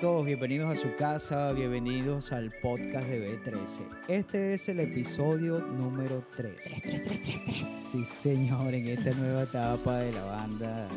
[0.00, 3.80] todos, bienvenidos a su casa, bienvenidos al podcast de B13.
[4.06, 6.82] Este es el episodio número 3.
[6.82, 7.66] 3, 3, 3, 3.
[7.66, 10.88] Sí, señor, en esta nueva etapa de la banda.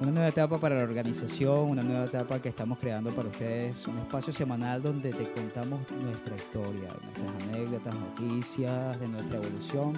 [0.00, 3.98] Una nueva etapa para la organización, una nueva etapa que estamos creando para ustedes, un
[3.98, 9.92] espacio semanal donde te contamos nuestra historia, nuestras anécdotas, noticias de nuestra evolución.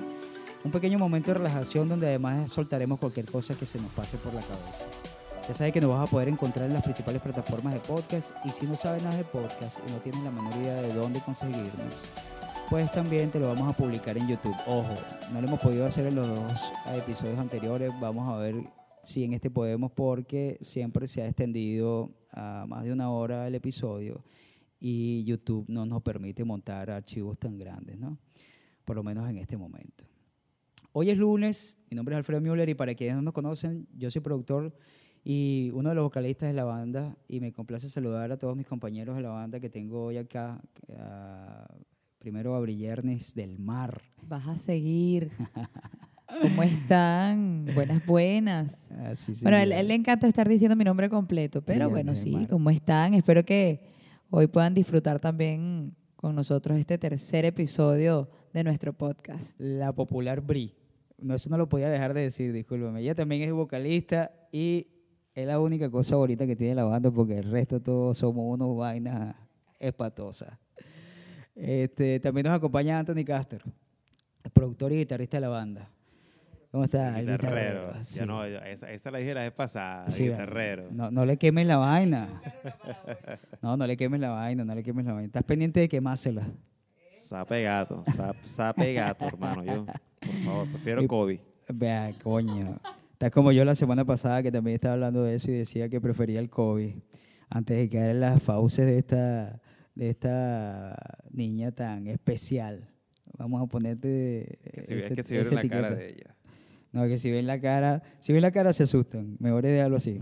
[0.64, 4.34] Un pequeño momento de relajación donde además soltaremos cualquier cosa que se nos pase por
[4.34, 4.84] la cabeza.
[5.48, 8.50] Ya sabes que nos vas a poder encontrar en las principales plataformas de podcast y
[8.50, 12.06] si no sabes nada de podcast y no tienes la menor idea de dónde conseguirnos,
[12.70, 14.54] pues también te lo vamos a publicar en YouTube.
[14.68, 14.94] Ojo,
[15.32, 18.54] no lo hemos podido hacer en los dos episodios anteriores, vamos a ver
[19.02, 23.56] si en este podemos porque siempre se ha extendido a más de una hora el
[23.56, 24.22] episodio
[24.78, 28.16] y YouTube no nos permite montar archivos tan grandes, ¿no?
[28.84, 30.04] Por lo menos en este momento.
[30.92, 34.08] Hoy es lunes, mi nombre es Alfredo Müller y para quienes no nos conocen, yo
[34.08, 34.72] soy productor
[35.24, 38.66] y uno de los vocalistas de la banda y me complace saludar a todos mis
[38.66, 40.60] compañeros de la banda que tengo hoy acá.
[40.98, 41.66] a-
[42.18, 44.00] primero a Brillernes del Mar.
[44.28, 45.32] Vas a seguir.
[46.40, 47.66] ¿Cómo están?
[47.74, 48.90] Buenas, buenas.
[48.92, 52.14] Así se Bueno, a él, él le encanta estar diciendo mi nombre completo, pero bueno,
[52.14, 52.46] sí.
[52.48, 53.14] ¿cómo están?
[53.14, 53.90] Espero que
[54.30, 59.58] hoy puedan disfrutar también con nosotros este tercer episodio de nuestro podcast.
[59.58, 60.74] La popular Bri.
[61.18, 63.00] No, eso no lo podía dejar de decir, discúlpeme.
[63.00, 64.86] Ella también es vocalista y
[65.34, 68.76] es la única cosa bonita que tiene la banda porque el resto todos somos unos
[68.76, 69.34] vainas
[69.78, 70.58] espatosas.
[71.54, 73.62] Este, también nos acompaña Anthony Caster,
[74.44, 75.88] el productor y guitarrista de la banda.
[76.70, 77.18] ¿Cómo está?
[77.20, 77.92] El guitarrero.
[78.02, 78.20] sí.
[78.20, 80.88] Ya no, esa, esa la dije la vez pasada, Sí, guitarrero.
[80.90, 82.40] No, no le quemes la vaina.
[83.62, 85.26] No, no le quemes la vaina, no le quemes la vaina.
[85.26, 86.42] Estás pendiente de quemársela.
[87.12, 89.62] Sape gato, sap- sape gato, hermano.
[89.64, 91.40] Yo, por favor, prefiero Y- Kobe.
[91.72, 92.76] Vea, coño.
[93.22, 96.00] Estás como yo la semana pasada que también estaba hablando de eso y decía que
[96.00, 96.90] prefería el COVID
[97.50, 99.60] antes de caer en las fauces de esta,
[99.94, 100.96] de esta
[101.30, 102.88] niña tan especial.
[103.38, 106.34] Vamos a ponerte Que si, ese- es que si esa la cara de ella.
[106.90, 109.36] No, que si ven la cara, si ven la cara se asustan.
[109.38, 110.20] Mejor es dejarlo así.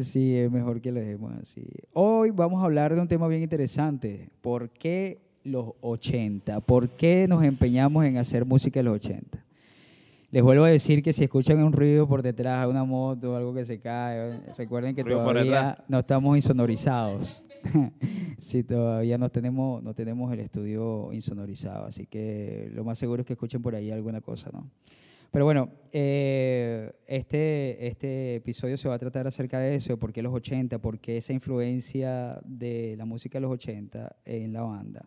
[0.00, 1.64] Sí, es mejor que lo dejemos así.
[1.92, 4.30] Hoy vamos a hablar de un tema bien interesante.
[4.40, 6.60] ¿Por qué los 80?
[6.60, 9.44] ¿Por qué nos empeñamos en hacer música de los 80?
[10.30, 13.64] Les vuelvo a decir que si escuchan un ruido por detrás, una moto, algo que
[13.64, 17.42] se cae, recuerden que todavía no estamos insonorizados.
[18.38, 23.26] sí, todavía no tenemos, no tenemos el estudio insonorizado, así que lo más seguro es
[23.26, 24.70] que escuchen por ahí alguna cosa, ¿no?
[25.30, 30.12] Pero bueno, eh, este, este episodio se va a tratar acerca de eso, de por
[30.12, 34.62] qué los 80, por qué esa influencia de la música de los 80 en la
[34.62, 35.06] banda.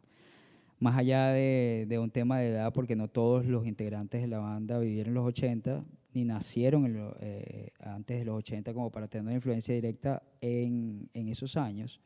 [0.82, 4.40] Más allá de, de un tema de edad, porque no todos los integrantes de la
[4.40, 9.08] banda vivieron los 80, ni nacieron en lo- eh, antes de los 80 como para
[9.08, 12.02] tener una influencia directa en, en esos años.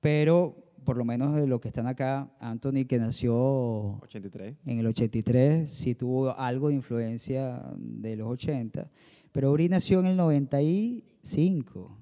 [0.00, 4.56] Pero por lo menos de los que están acá, Anthony, que nació 83.
[4.66, 8.90] en el 83, sí tuvo algo de influencia de los 80,
[9.30, 11.96] pero Uri nació en el 95.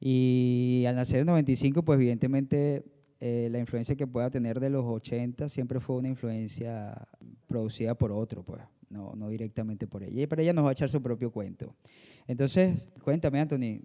[0.00, 2.84] Y al nacer en el 95, pues evidentemente
[3.24, 7.06] eh, la influencia que pueda tener de los 80 siempre fue una influencia
[7.46, 8.60] producida por otro, pues,
[8.90, 10.26] no, no directamente por ella.
[10.26, 11.76] Para ella nos va a echar su propio cuento.
[12.26, 13.80] Entonces, cuéntame, Anthony,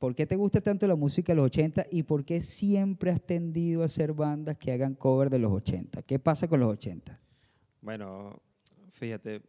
[0.00, 3.22] ¿por qué te gusta tanto la música de los 80 y por qué siempre has
[3.22, 6.02] tendido a hacer bandas que hagan cover de los 80?
[6.02, 7.16] ¿Qué pasa con los 80?
[7.82, 8.42] Bueno,
[8.88, 9.40] fíjate.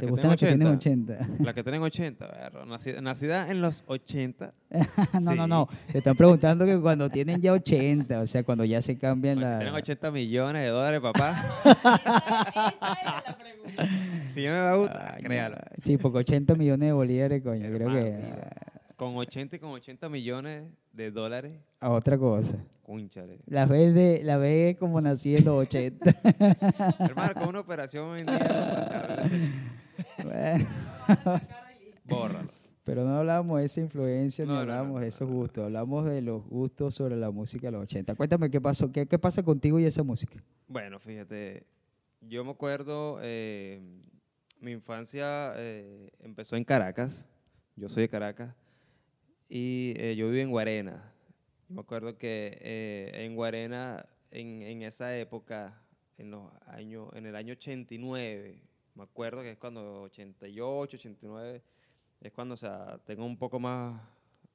[0.00, 1.12] ¿Te gustan las que tienen 80?
[1.12, 1.44] 80?
[1.44, 2.64] Las que tienen 80, perro.
[2.66, 4.54] Nacida, nacida en los 80.
[5.20, 5.48] no, no, Sí.
[5.48, 5.68] no.
[5.92, 9.58] Te están preguntando que cuando tienen ya 80, o sea, cuando ya se cambian la...
[9.58, 11.34] tienen 80 millones de dólares, papá.
[14.28, 15.56] si yo me va a gustar, créalo.
[15.78, 18.52] Sí, porque 80 millones de bolívares, coño, creo que mira.
[18.96, 22.56] Con 80 y con 80 millones de dólares, a otra cosa.
[22.82, 23.40] cúnchale.
[23.46, 26.14] La ves, de, la ves como nací en los 80.
[27.00, 29.22] Hermano, con una operación en día,
[30.22, 30.66] Bueno,
[32.04, 32.48] bórralo.
[32.84, 36.06] pero no hablamos de esa influencia ni No, no, hablamos no, de esos gustos, hablamos
[36.06, 38.14] de los gustos sobre la música de los 80.
[38.14, 40.42] Cuéntame qué pasó, qué, qué pasa contigo y esa música.
[40.66, 41.66] Bueno, fíjate,
[42.20, 43.80] yo me acuerdo, eh,
[44.60, 47.26] mi infancia eh, empezó en Caracas,
[47.76, 48.54] yo soy de Caracas,
[49.48, 51.12] y eh, yo vivo en Guarena.
[51.68, 55.82] Yo me acuerdo que eh, en Guarena, en, en esa época,
[56.18, 58.60] en, los años, en el año 89,
[58.94, 61.62] me acuerdo que es cuando 88, 89,
[62.20, 64.00] es cuando o sea, tengo un poco más,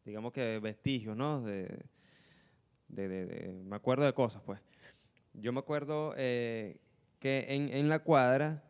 [0.06, 1.41] digamos que vestigios, ¿no?
[1.41, 1.68] De,
[2.88, 4.59] de- de- de- me acuerdo de cosas, pues.
[5.33, 6.77] Yo me acuerdo eh,
[7.19, 8.63] que en, en la cuadra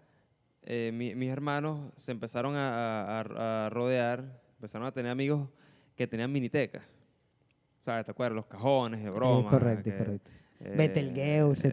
[0.63, 5.47] eh, mi- mis hermanos se empezaron a, a- a rodear, empezaron a tener amigos
[5.95, 6.83] que tenían minitecas.
[7.79, 8.05] ¿Sabes?
[8.05, 8.35] ¿Te acuerdas?
[8.35, 9.41] Los cajones, de broma.
[9.49, 10.31] Es correcto, que, correcto.
[10.59, 11.67] eh, Betelgeuse.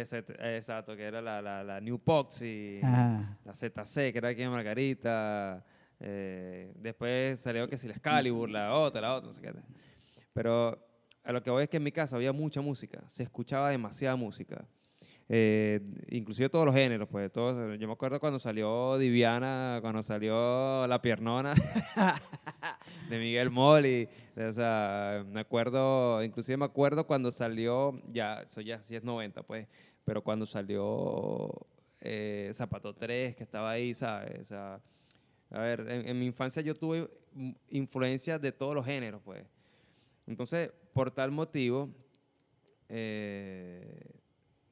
[0.00, 0.96] Exacto.
[0.96, 3.38] Que era la, la, la New Poxy, Ajá.
[3.44, 5.64] la ZC, que era aquí en Margarita.
[6.00, 9.52] eh, después salió que si la Excalibur, la otra, la otra, no sé qué.
[10.32, 10.86] Pero
[11.24, 14.16] a lo que voy es que en mi casa había mucha música, se escuchaba demasiada
[14.16, 14.64] música.
[15.28, 15.80] Eh,
[16.10, 21.00] inclusive todos los géneros, pues todos, yo me acuerdo cuando salió Diviana, cuando salió La
[21.00, 21.54] Piernona
[23.08, 28.82] de Miguel Moli, o sea, me acuerdo, inclusive me acuerdo cuando salió, ya, eso ya
[28.82, 29.68] sí es 90, pues,
[30.04, 31.50] pero cuando salió
[32.00, 34.40] eh, Zapato 3, que estaba ahí, ¿sabes?
[34.40, 34.80] O sea,
[35.50, 39.44] a ver, en, en mi infancia yo tuve mm, influencia de todos los géneros, pues.
[40.26, 41.90] Entonces, por tal motivo,
[42.88, 44.21] eh,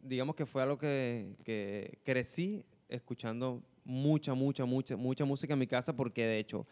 [0.02, 5.66] digamos que fue algo que, que crecí escuchando mucha, mucha, mucha, mucha música en mi
[5.66, 6.66] casa porque de hecho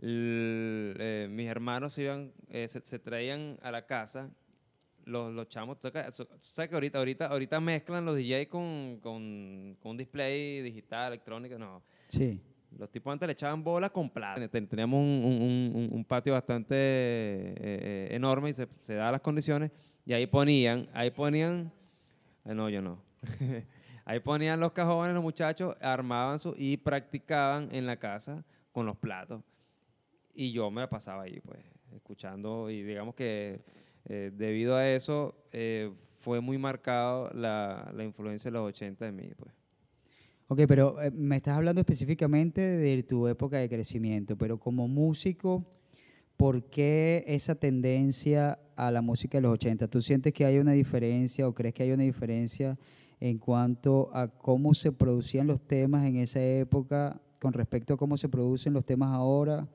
[0.00, 4.30] l- eh, mis hermanos se, iban, eh, se, se traían a la casa
[5.04, 9.92] los, los chamos, tú sabes que- ahorita, ahorita, ahorita mezclan los DJ con, con, con
[9.92, 11.82] un display digital, electrónico, no.
[12.08, 12.40] Sí.
[12.78, 14.46] Los tipos antes le echaban bola con plata.
[14.48, 19.12] Ten- Teníamos un, un- un- un patio bastante eh, eh, enorme y se, se daban
[19.12, 19.70] las condiciones.
[20.04, 21.72] Y ahí ponían, ahí ponían,
[22.44, 23.02] no, yo no.
[24.04, 28.96] ahí ponían los cajones, los muchachos armaban su y practicaban en la casa con los
[28.96, 29.42] platos.
[30.34, 31.60] Y yo me la pasaba ahí, pues,
[31.94, 32.70] escuchando.
[32.70, 33.60] Y digamos que
[34.04, 39.12] eh, debido a eso eh, fue muy marcado la, la influencia de los 80 de
[39.12, 39.52] mí, pues.
[40.50, 45.66] Ok, pero eh, me estás hablando específicamente de tu época de crecimiento, pero como músico,
[46.38, 49.88] ¿por qué esa tendencia a la música de los 80?
[49.88, 52.78] ¿Tú sientes que hay una diferencia o crees que hay una diferencia
[53.20, 58.16] en cuanto a cómo se producían los temas en esa época con respecto a cómo
[58.16, 59.68] se producen los temas ahora?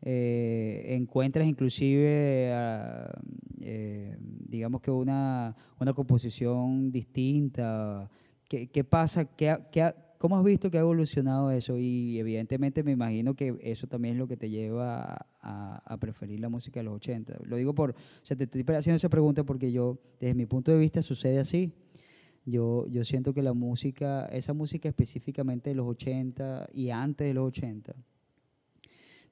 [0.00, 3.12] Eh, ¿Encuentras inclusive, ah,
[3.60, 8.10] eh, digamos que una, una composición distinta?
[8.48, 9.26] ¿Qué, pasa?
[9.26, 11.78] ¿Qué, qué ¿Cómo has visto que ha evolucionado eso?
[11.78, 15.96] Y evidentemente me imagino que eso también es lo que te lleva a, a- a
[15.98, 17.38] preferir la música de los 80.
[17.44, 20.72] Lo digo por, o sea, te estoy haciendo esa pregunta porque yo, desde mi punto
[20.72, 21.72] de vista, sucede así.
[22.44, 27.34] Yo, yo siento que la música, esa música específicamente de los 80 y antes de
[27.34, 27.94] los 80,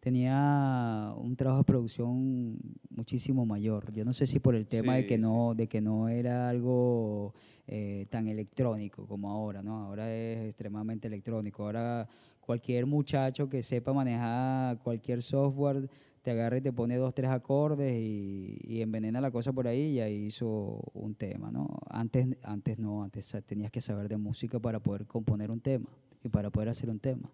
[0.01, 2.59] tenía un trabajo de producción
[2.91, 3.93] muchísimo mayor.
[3.93, 5.21] Yo no sé si por el tema de que sí.
[5.21, 7.35] no, de que no era algo
[7.67, 9.85] eh, tan electrónico como ahora, ¿no?
[9.85, 11.65] Ahora es extremadamente electrónico.
[11.65, 12.09] Ahora
[12.41, 15.89] cualquier muchacho que sepa manejar cualquier software
[16.23, 19.93] te agarra y te pone dos, tres acordes y, y envenena la cosa por ahí
[19.93, 21.69] y ahí hizo un tema, ¿no?
[21.89, 25.89] Antes, antes no, antes tenías que saber de música para poder componer un tema
[26.25, 27.31] y para poder hacer un tema.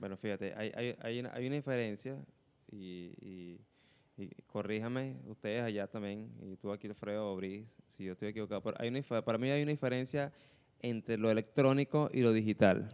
[0.00, 2.16] Bueno, fíjate, hay, hay, hay, una, hay una diferencia
[2.72, 3.60] y, y-
[4.24, 8.76] y corríjame ustedes allá también, y tú aquí, Alfredo Briz, si yo estoy equivocado, pero
[8.80, 10.32] hay una, para mí hay una diferencia
[10.80, 12.90] entre lo electrónico y lo digital.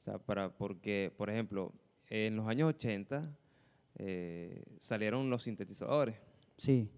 [0.00, 1.72] O sea, para, porque, por ejemplo,
[2.08, 3.34] en los años 80
[3.96, 6.16] eh, salieron los sintetizadores
[6.58, 6.88] Sí,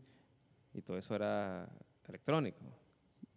[0.75, 1.69] y todo eso era
[2.09, 2.59] electrónico.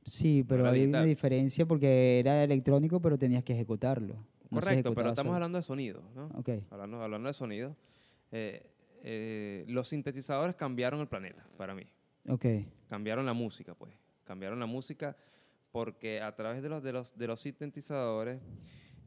[0.03, 4.15] sí, pero era había una diferencia porque era electrónico, pero tenías que ejecutarlo.
[4.49, 5.35] No Correcto, pero estamos solo.
[5.35, 6.25] hablando de sonido, ¿no?
[6.35, 7.75] Ok, hablando, hablando de sonido,
[8.31, 8.65] eh,
[9.03, 11.83] eh, los sintetizadores cambiaron el planeta para mí.
[12.27, 12.45] ok,
[12.87, 13.93] Cambiaron la música, pues.
[14.23, 15.15] Cambiaron la música
[15.71, 18.41] porque a través de los, de los, de los sintetizadores,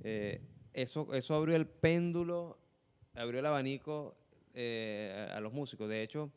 [0.02, 0.40] eh,
[0.72, 2.58] eso, eso abrió el péndulo,
[3.14, 4.16] abrió el abanico
[4.54, 5.88] eh, a, a los músicos.
[5.88, 6.30] De hecho,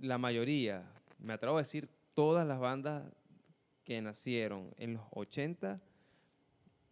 [0.00, 0.84] la mayoría,
[1.18, 3.04] me atrevo a decir, todas las bandas
[3.84, 5.80] que nacieron en los 80,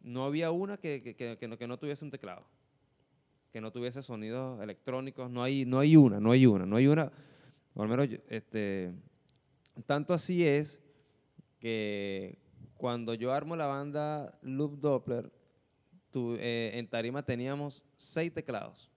[0.00, 2.44] no había una que, que- que- que no, que no tuviese un teclado,
[3.54, 6.88] que no tuviese sonidos electrónicos, no hay, no hay una, no hay una, no hay
[6.88, 7.12] una,
[7.86, 8.92] menos este,
[9.86, 10.82] tanto así es
[11.60, 12.36] que
[12.76, 15.30] cuando yo armo la banda Loop Doppler,
[16.40, 18.90] eh, en tarima teníamos seis teclados,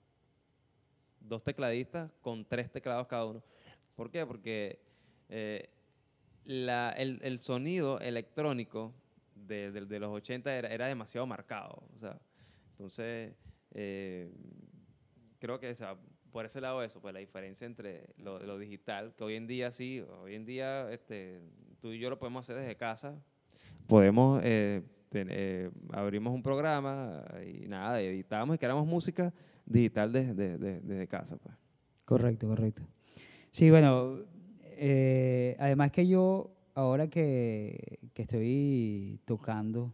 [1.19, 3.43] dos tecladistas con tres teclados cada uno.
[3.95, 4.25] ¿Por qué?
[4.25, 4.79] Porque
[5.29, 5.69] eh,
[6.45, 8.91] la- el, el sonido electrónico
[9.35, 11.83] de, de- de los 80 era, era demasiado marcado.
[11.95, 12.19] O sea,
[12.71, 13.35] entonces,
[13.71, 14.29] eh,
[15.39, 15.97] creo que sea,
[16.31, 19.71] por ese lado eso, pues la diferencia entre lo, lo digital, que hoy en día
[19.71, 21.41] sí, hoy en día este,
[21.81, 23.15] tú y yo lo podemos hacer desde casa,
[23.87, 24.81] podemos, eh,
[25.13, 29.33] eh, abrimos un programa y nada, editamos y creamos música
[29.65, 31.37] digital desde, desde- desde casa.
[31.37, 31.55] Pues.
[32.05, 32.83] correcto, correcto.
[33.51, 34.19] Sí, bueno,
[34.63, 39.91] eh, además que yo, ahora que, que estoy tocando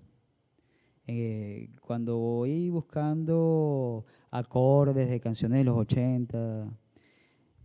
[1.07, 6.67] eh, cuando voy buscando acordes de canciones de los 80,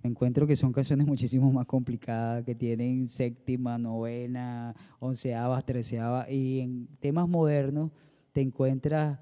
[0.03, 6.61] me encuentro que son canciones muchísimo más complicadas, que tienen séptima, novena, onceavas, treceavas, y
[6.61, 7.91] en temas modernos
[8.33, 9.19] te encuentras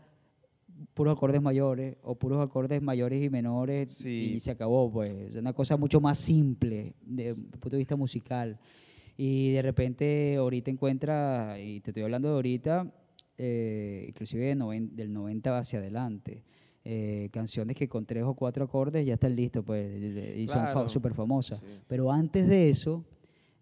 [0.92, 4.32] puros acordes mayores o puros acordes mayores y menores Sí.
[4.34, 5.08] y se acabó, pues.
[5.10, 8.58] Es una cosa mucho más simple desde el punto de vista musical.
[9.16, 12.92] Y de repente ahorita encuentras, y te estoy hablando de ahorita,
[13.38, 16.42] eh, inclusive de noven- del 90 hacia adelante,
[16.84, 19.86] eh, canciones que con tres o cuatro acordes ya están listos, pues,
[20.36, 20.88] y son Claro.
[20.88, 21.58] súper famosas.
[21.60, 21.66] Sí.
[21.88, 23.04] Pero antes de eso,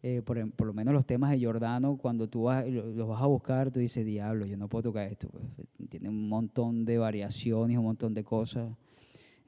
[0.02, 3.08] eh, por, em- por lo menos los temas de Giordano, cuando tú vas, lo- los
[3.08, 5.28] vas a buscar, tú dices, diablo, yo no puedo tocar esto.
[5.30, 5.42] pues".
[5.88, 8.76] Tiene un montón de variaciones, un montón de cosas.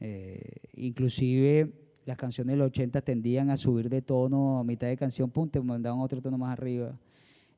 [0.01, 0.41] Eh,
[0.77, 1.73] inclusive
[2.07, 5.49] las canciones de los 80 tendían a subir de tono a mitad de canción, pum,
[5.49, 6.99] te mandaban otro tono más arriba.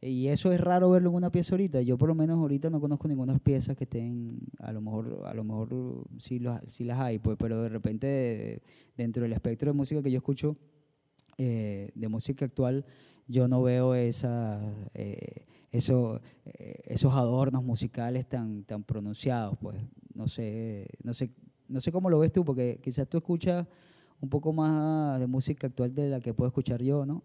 [0.00, 1.83] Y eso es raro verlo en una pieza ahorita.
[1.83, 5.35] Yo por lo menos ahorita no conozco ninguna pieza que estén, a lo mejor, a
[5.35, 8.62] lo mejor sí, los- sí las hay, pues, pero de repente
[8.97, 10.57] dentro del espectro de música que yo escucho,
[11.38, 12.85] eh, de música actual,
[13.26, 14.61] yo no veo esa,
[14.95, 19.76] eh, eso, eh, esos adornos musicales tan, tan pronunciados, pues.
[20.14, 21.31] No sé, no sé,
[21.69, 23.67] no sé cómo lo ves tú, porque quizás tú escuchas
[24.21, 27.23] un poco más de música actual de la que puedo escuchar yo, ¿no?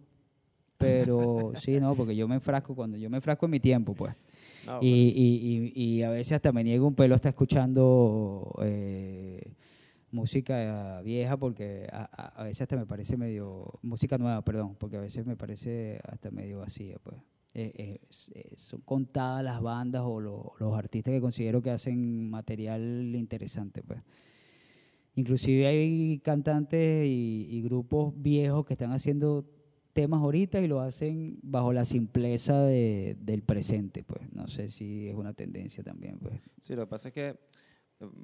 [0.78, 4.16] Pero sí, no, porque yo me enfrasco cuando yo me enfrasco en mi tiempo, pues.
[4.66, 9.54] No, Y, y, y, y a veces hasta me niego un pelo hasta escuchando eh,
[10.12, 14.96] música vieja porque a, a- a veces hasta me parece medio música nueva perdón porque
[14.98, 17.18] a veces me parece hasta medio vacía pues.
[17.56, 23.14] Eh, es- son contadas las bandas o lo- los artistas que considero que hacen material
[23.16, 24.00] interesante pues.
[25.16, 29.46] Inclusive hay cantantes y, y grupos viejos que están haciendo
[29.94, 35.08] temas ahorita y lo hacen bajo la simpleza de- del presente pues no sé si
[35.08, 37.38] es una tendencia también pues Sí, lo que pasa es que,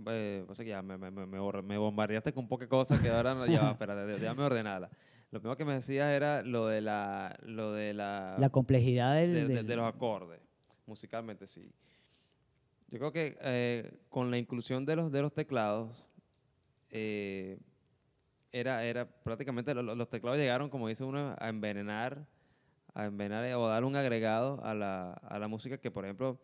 [0.07, 3.45] eh, pasa que ya me, me, me, me bombardeaste con pocas cosas que ahora no,
[3.45, 4.89] ya, espérate, de- déjame ordenarla.
[5.31, 9.33] Lo primero que me decías era lo de la, lo de la, la complejidad del,
[9.33, 10.39] de, de- del- de los acordes,
[10.87, 11.69] musicalmente sí.
[12.89, 16.03] Yo creo que eh, con la inclusión de los, de los teclados,
[16.89, 17.59] eh,
[18.51, 22.25] era, era prácticamente lo- lo- los teclados llegaron, como dice uno, a envenenar,
[22.93, 26.39] a envenenar o dar un agregado a la, a la música que, por ejemplo,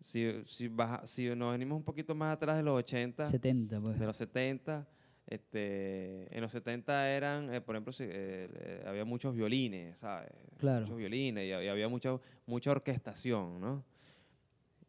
[0.00, 3.98] si, si, baja, si nos venimos un poquito más atrás de los 80, 70 pues
[3.98, 4.86] de los 70,
[5.26, 8.08] este, en los 70 eran, eh, por ejemplo, si, eh,
[8.52, 10.30] eh, había muchos violines, ¿sabes?
[10.58, 10.82] Claro.
[10.82, 13.84] Muchos violines y, había- había mucha, mucha orquestación, ¿no?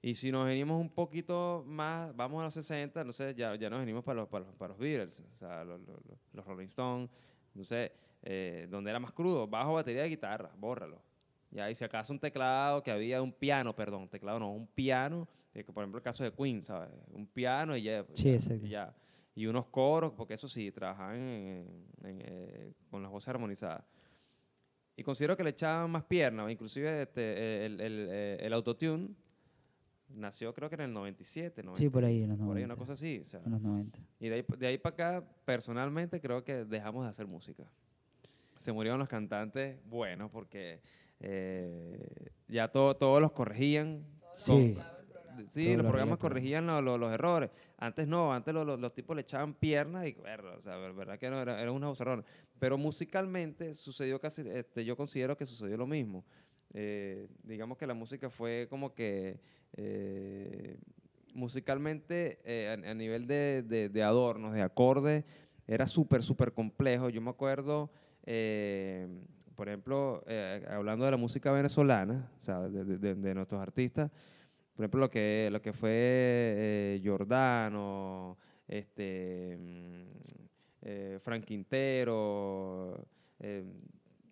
[0.05, 3.71] Y si nos venimos un poquito más, vamos a los 60, no sé, ya, ya
[3.71, 5.99] nos venimos para los, para los, para los Beatles, o sea, los, los-
[6.31, 7.09] los- Rolling Stones,
[7.55, 11.01] no sé, eh, donde era más crudo, bajo, batería de guitarra, bórralo.
[11.49, 15.27] Ya, y si acaso un teclado, que había un piano, perdón, teclado no, un piano,
[15.55, 16.91] eh, que por ejemplo el caso de Queen, ¿sabes?
[17.11, 18.05] Un piano y ya.
[18.13, 18.63] Sí, exacto.
[18.63, 18.93] Y, ya.
[19.33, 23.83] y unos coros, porque eso sí, trabajaban en- en, eh, con las voces armonizadas.
[24.95, 29.09] Y considero que le echaban más pierna, inclusive este, el, el, eh, el autotune
[30.15, 32.75] nació creo que en el 97, Sí, por ahí, en los por ahí, una 90.
[32.75, 33.19] cosa así.
[33.21, 36.65] o sea, en los 90 y de ahí, de ahí para acá, personalmente, creo que
[36.65, 37.63] dejamos de hacer música.
[38.57, 40.81] Se murieron los cantantes buenos porque
[41.19, 44.05] eh, ya todo, todos los corregían.
[44.33, 44.77] Sí.
[45.49, 47.49] sí, Todo los lo programas corregían lo- lo- los errores.
[47.77, 50.93] Antes no, antes lo- lo- los tipos le echaban piernas y, verga, o sea, ver-
[50.93, 52.23] verdad que no, era, era una bozarrona.
[52.59, 56.23] Pero musicalmente sucedió casi, este, yo considero que sucedió lo mismo.
[56.73, 59.39] Eh, digamos que la música fue como que
[59.77, 60.77] eh,
[61.33, 65.25] musicalmente eh, a, nivel de, de- adornos, de acordes,
[65.67, 67.09] era súper, súper complejo.
[67.09, 67.91] Yo me acuerdo,
[68.25, 69.07] eh,
[69.55, 70.23] por ejemplo,
[70.69, 74.11] hablando de la música venezolana, o sea, de, de- nuestros artistas,
[74.75, 83.05] por ejemplo, lo que, lo que fue Giordano, este, mm, Frank Quintero,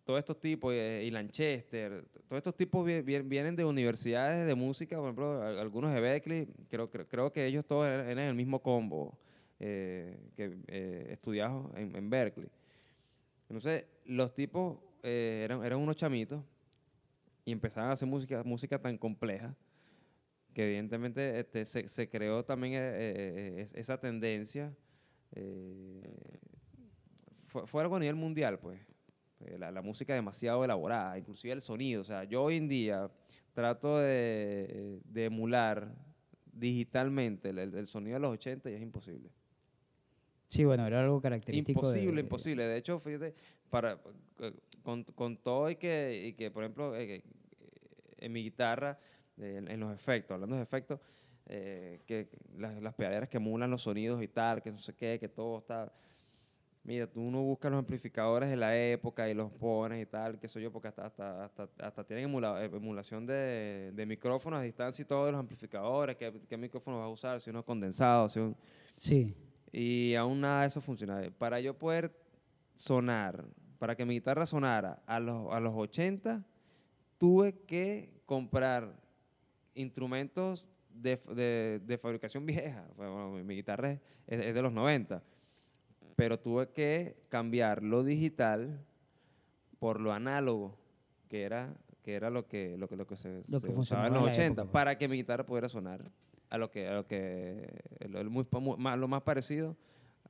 [0.03, 4.55] todos estos tipos, eh, y Lanchester, todos estos tipos vie- vie- vienen de universidades de
[4.55, 8.25] música, por ejemplo, al- algunos de Berkeley, creo, creo, creo que ellos todos eran, eran
[8.25, 9.17] el mismo combo
[9.59, 12.49] eh, que eh, estudiados en, Berkeley.
[13.47, 16.43] Entonces, los tipos eh, eran, eran unos chamitos
[17.45, 19.55] y empezaban a hacer música, música tan compleja
[20.53, 24.73] que evidentemente este, se, se creó también eh, eh, es- esa tendencia.
[25.31, 26.03] eh,
[27.47, 28.79] fue, fue algo a nivel mundial, pues.
[29.45, 32.01] Eh, La, la música demasiado elaborada, inclusive el sonido.
[32.01, 33.09] O sea, yo hoy en día
[33.53, 35.93] trato de, de emular
[36.51, 39.29] digitalmente el, el- sonido de los 80 y es imposible.
[40.47, 41.81] Sí, bueno, era algo característico.
[41.81, 42.63] de- Imposible, imposible.
[42.67, 43.33] De hecho, fíjate,
[43.69, 43.99] para,
[44.83, 47.23] con, con todo y que, y que, por ejemplo, eh, eh,
[48.19, 48.99] en mi guitarra,
[49.39, 50.99] eh, en, en los efectos, hablando de efectos,
[51.47, 55.17] eh, que las, las pegaderas que emulan los sonidos y tal, que no sé qué,
[55.19, 55.91] que todo está...
[56.85, 60.49] Mira, tú uno busca los amplificadores de la época y los pones y tal, que
[60.49, 64.63] soy yo, porque hasta, hasta, hasta, hasta tienen emula- eh, emulación de, de micrófonos a
[64.63, 68.27] distancia y todos los amplificadores, qué, qué micrófono vas a usar, si uno es condensado,
[68.27, 68.55] si un,
[68.95, 69.33] Sí.
[69.71, 71.21] y aún nada de eso funciona.
[71.37, 72.13] Para yo poder
[72.75, 73.45] sonar,
[73.79, 76.43] para que mi guitarra sonara a los, a los 80,
[77.17, 78.93] tuve que comprar
[79.73, 82.85] instrumentos de, de- de fabricación vieja.
[82.97, 85.23] Bueno, mi, mi guitarra es, es- es de los 90,
[86.15, 88.85] pero tuve que cambiar lo digital
[89.79, 90.77] por lo análogo,
[91.29, 94.07] que era, que era lo que, lo que, lo que se, Lo se que usaba
[94.07, 94.71] en los la 80, época, pues.
[94.71, 96.11] para que mi guitarra pudiera sonar
[96.49, 97.67] a lo que, a lo que
[97.99, 98.45] el muy,
[98.77, 99.75] más, lo más parecido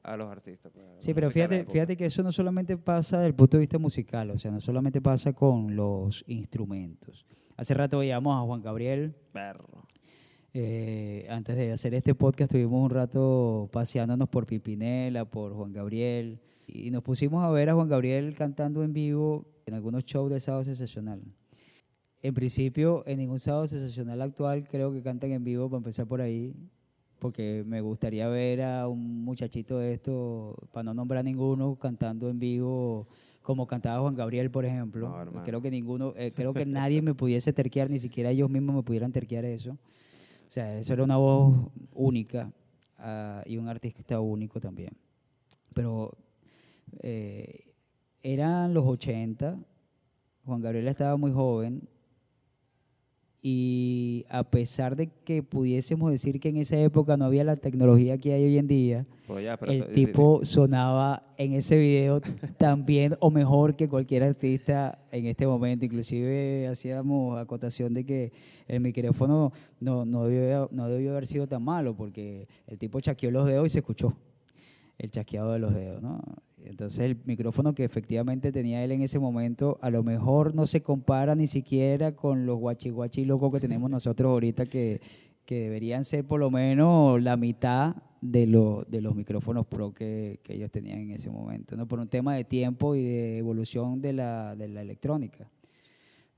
[0.02, 0.72] a los artistas.
[0.74, 3.62] pues, a Sí, pero fíjate, fíjate que eso no solamente pasa desde el punto de
[3.62, 7.26] vista musical, o sea, no solamente pasa con los instrumentos.
[7.58, 9.88] Hace rato veíamos a Juan Gabriel, Perro.
[10.54, 16.40] Eh, antes de hacer este podcast estuvimos un rato paseándonos por Pipinela, por Juan Gabriel,
[16.68, 20.40] y nos pusimos a ver a Juan Gabriel cantando en vivo en algunos shows de
[20.40, 21.22] Sábado Sensacional.
[22.22, 26.22] En principio, en ningún Sábado Sensacional actual creo que cantan en vivo, para empezar por
[26.22, 26.54] ahí,
[27.20, 32.38] porque me gustaría ver a un muchachito de esto, para no nombrar ninguno, cantando en
[32.38, 33.08] vivo
[33.42, 35.26] como cantaba Juan Gabriel, por ejemplo.
[35.26, 38.76] No, creo que ninguno, eh, creo que nadie me pudiese terquear, ni siquiera ellos mismos
[38.76, 39.78] me pudieran terquear eso.
[40.54, 42.54] O sea, eso era una voz única
[43.00, 44.92] ah, y un artista único también.
[45.74, 46.16] Pero
[47.00, 47.74] eh,
[48.22, 49.58] eran los 80,
[50.46, 51.90] Juan Gabriel estaba muy joven
[53.46, 58.18] y a pesar de que pudiésemos decir que en esa época no había la tecnología
[58.18, 62.22] que hay hoy en día, Pues ya, el tipo sonaba en ese video
[62.58, 65.84] tan bien o mejor que cualquier artista en este momento.
[65.84, 68.32] Inclusive hacíamos acotación de que
[68.70, 73.30] el micrófono no, no, debió, no debió haber sido tan malo porque el tipo chasqueó
[73.30, 74.16] los dedos y se escuchó
[74.98, 76.22] el chasqueado de los dedos, ¿no?
[76.66, 80.82] Entonces el micrófono que efectivamente tenía él en ese momento a lo mejor no se
[80.82, 85.02] compara ni siquiera con los guachi locos que tenemos nosotros ahorita que,
[85.46, 90.40] que deberían ser por lo menos la mitad de, lo- de los micrófonos pro que,
[90.44, 91.86] que ellos tenían en ese momento, ¿no?
[91.88, 95.50] Por un tema de tiempo y de evolución de la, de la electrónica.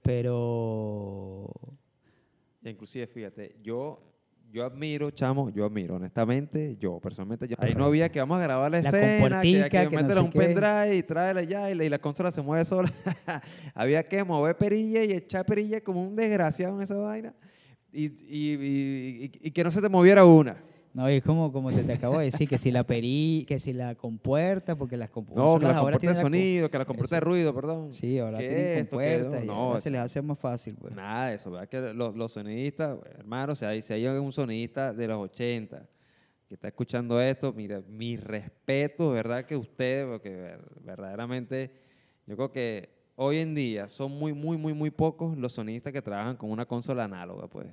[0.02, 1.52] Pero
[2.64, 4.00] Inclusive, fíjate, yo,
[4.52, 8.44] yo admiro, chamo, yo admiro, honestamente, yo personalmente, yo, ahí no había que vamos a
[8.44, 10.40] grabar la, La escena, que, que, que no un qué.
[10.40, 12.92] pendrive y tráela ya, y la, y la consola se mueve sola.
[13.74, 17.34] había que mover perilla y echar perilla como un desgraciado en esa vaina,
[17.92, 20.58] y, y, y- y- y que no se te moviera una.
[20.96, 23.60] No, y es como, como te, te acabo de decir, que si la peri, que
[23.60, 26.86] si la compuerta, porque las No, compuertas que compuerta de tienen la sonido, que la
[26.86, 27.92] compuerta de ruido, perdón.
[27.92, 29.54] Sí, ahora ¿Qué tienen compuertas y no?
[29.54, 30.96] ahora No, se les hace más fácil, pues.
[30.96, 31.68] Nada de eso, ¿verdad?
[31.68, 35.86] Que los, los sonidistas, hermano, o sea, si hay un sonidista de los 80
[36.48, 39.46] que está escuchando esto, mira, mi respeto, ¿verdad?
[39.46, 41.72] Que ustedes, porque ver- verdaderamente,
[42.26, 46.02] yo creo que hoy en día son muy, muy, muy, muy pocos los sonidistas que
[46.02, 47.68] trabajan con una consola análoga, pues.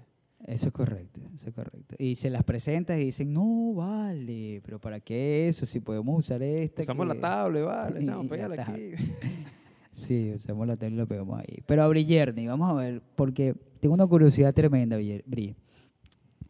[0.46, 1.94] Eso es correcto, eso es correcto.
[1.98, 5.64] Y se las presentas y dicen, no, vale, pero ¿para qué eso?
[5.66, 6.82] Si podemos usar esta.
[6.82, 7.20] Usamos la que-".
[7.20, 8.94] tablet, vale, la pégale tablet.
[8.94, 9.04] aquí.
[9.94, 11.62] Sí, usamos la tabla y lo pegamos ahí.
[11.66, 15.54] Pero a Brillerni, vamos a ver, porque tengo una curiosidad tremenda, Brill- Bri.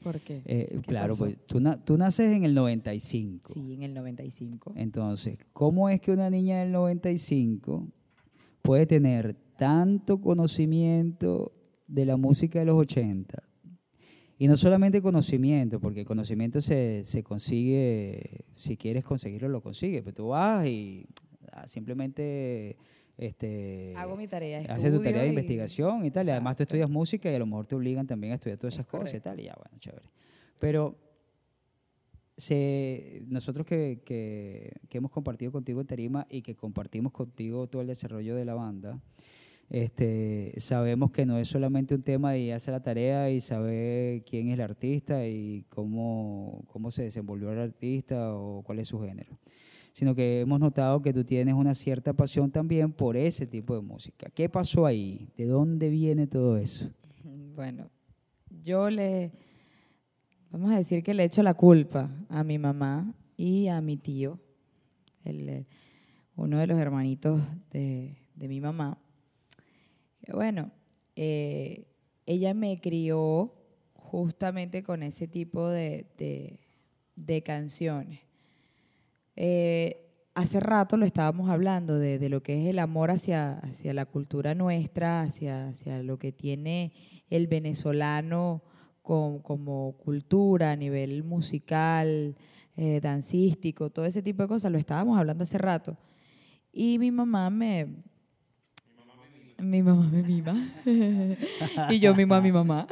[0.00, 0.42] ¿Por qué?
[0.44, 1.24] Eh, ¿Qué claro, pasó?
[1.24, 3.50] pues tú, na- tú naces en el 95.
[3.52, 4.72] Sí, en el 95.
[4.76, 7.88] Entonces, ¿cómo es que una niña del 95
[8.62, 11.52] puede tener tanto conocimiento
[11.88, 13.42] de la música de los 80?
[14.42, 20.02] Y no solamente conocimiento, porque el conocimiento se, se consigue, si quieres conseguirlo, lo consigues.
[20.02, 21.06] Pero tú vas y
[21.52, 22.76] ah, simplemente
[23.16, 26.26] este, Hago mi tarea, haces tu tarea de y- investigación y tal.
[26.26, 28.74] Y además tú estudias música y a lo mejor te obligan también a estudiar todas
[28.74, 29.30] Es esas cosas y correcto.
[29.30, 29.38] tal.
[29.40, 30.06] Y ya, bueno, chévere.
[30.58, 30.96] Pero
[32.36, 37.82] se, nosotros que, que- que hemos compartido contigo en Tarima y que compartimos contigo todo
[37.82, 38.98] el desarrollo de la banda,
[39.72, 43.40] este, sabemos que no es solamente un tema de ir a hacer la tarea y
[43.40, 48.88] saber quién es el artista y cómo, cómo se desenvolvió el artista o cuál es
[48.88, 49.38] su género,
[49.92, 53.80] sino que hemos notado que tú tienes una cierta pasión también por ese tipo de
[53.80, 54.28] música.
[54.28, 55.30] ¿Qué pasó ahí?
[55.38, 56.90] ¿De dónde viene todo eso?
[57.54, 57.90] Bueno,
[58.62, 59.30] yo le,
[60.50, 64.40] vamos a decir que le echo la culpa a mi mamá y a mi tío,
[65.24, 65.66] el,
[66.34, 69.01] uno de los hermanitos de, de mi mamá.
[70.28, 70.70] Bueno,
[71.16, 71.86] eh,
[72.26, 73.52] ella me crió
[73.94, 76.06] justamente con ese tipo de,
[77.16, 78.20] de- canciones.
[79.36, 83.94] Eh, hace rato lo estábamos hablando de, de lo que es el amor hacia, hacia
[83.94, 86.92] la cultura nuestra, hacia, hacia lo que tiene
[87.30, 88.62] el venezolano
[89.02, 92.36] con- como cultura, a nivel musical,
[92.76, 95.96] eh, dancístico, todo ese tipo de cosas, lo estábamos hablando hace rato.
[96.72, 97.88] Y mi mamá me...
[99.62, 100.54] Mi mamá me mima.
[101.90, 102.86] y yo mimo a mi mamá.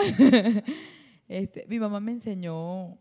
[1.29, 2.97] este, mi mamá me enseñó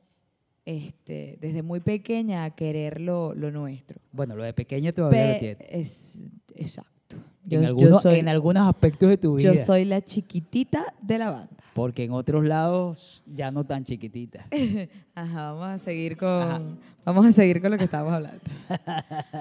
[0.65, 3.99] este, desde muy pequeña a querer lo, lo nuestro.
[4.11, 5.67] Bueno, lo de pequeño todavía lo Pe- tienes.
[5.69, 6.23] es,
[6.55, 7.15] exacto.
[7.45, 9.53] En, Yo- yo algunos, soy- en algunos aspectos de tu vida.
[9.53, 11.49] yo soy la chiquitita de la banda.
[11.73, 14.45] Porque en otros lados ya no tan chiquitita.
[15.15, 16.61] Ajá, vamos a seguir con, Ajá.
[17.05, 18.41] vamos a seguir con lo que estábamos hablando.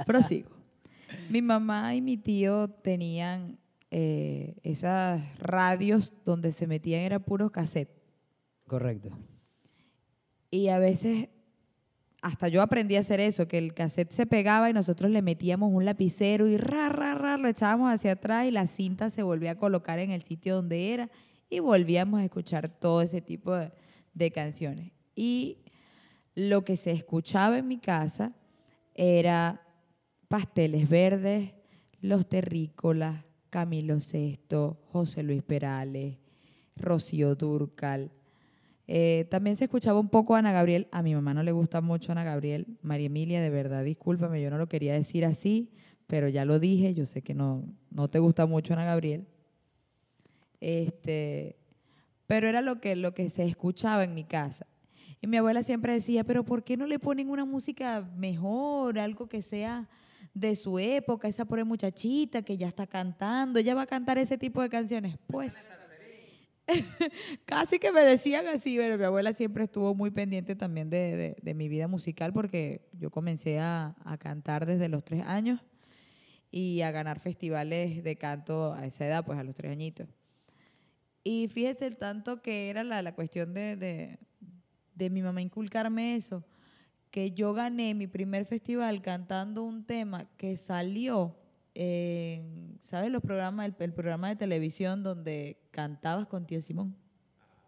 [0.07, 0.49] Prosigo.
[1.29, 3.59] Mi mamá y mi tío tenían
[3.90, 7.96] eh, esas radios donde se metían era puros cassettes.
[8.66, 9.11] Correcto.
[10.51, 11.29] Y a veces,
[12.20, 15.72] hasta yo aprendí a hacer eso, que el cassette se pegaba y nosotros le metíamos
[15.72, 19.53] un lapicero y ra, ra, ra, lo echábamos hacia atrás y la cinta se volvía
[19.53, 21.11] a colocar en el sitio donde era
[21.48, 23.72] y volvíamos a escuchar todo ese tipo de,
[24.12, 24.92] de canciones.
[25.14, 25.59] Y
[26.35, 28.33] lo que se escuchaba en mi casa
[28.94, 29.62] era
[30.29, 31.53] Pasteles Verdes,
[32.01, 36.17] Los Terrícolas, Camilo Sesto, José Luis Perales,
[36.77, 38.11] Rocío Durcal.
[38.87, 40.89] Eh, también se escuchaba un poco Ana Gabriel.
[40.93, 42.67] A mi mamá no le gusta mucho Ana Gabriel.
[42.83, 45.71] María Emilia, de verdad, discúlpame, yo no lo quería decir así,
[46.07, 46.95] pero ya lo dije.
[46.95, 49.27] Yo sé que no, no te gusta mucho Ana Gabriel.
[50.61, 51.57] Este,
[52.27, 54.67] pero era lo que, lo que se escuchaba en mi casa.
[55.21, 59.29] Y mi abuela siempre decía, pero ¿por qué no le ponen una música mejor, algo
[59.29, 59.89] que sea
[60.40, 64.38] de su época, esa pobre muchachita que ya está cantando, ella va a cantar ese
[64.38, 65.16] tipo de canciones?
[65.27, 65.57] Pues
[67.46, 71.55] casi que me decían así, pero mi abuela siempre estuvo muy pendiente también de, de-
[71.55, 75.61] mi vida musical porque yo comencé a, a cantar desde los tres años
[76.51, 80.09] y a ganar festivales de canto a esa edad, pues a los tres añitos.
[81.24, 84.18] Y fíjate el tanto que era la, la cuestión de,
[84.94, 86.44] de mi mamá inculcarme eso,
[87.11, 91.35] que yo gané mi primer festival cantando un tema que salió
[91.75, 93.11] en, ¿sabes?
[93.11, 96.94] Los programas, el, el programa de televisión donde cantabas con tío Simón,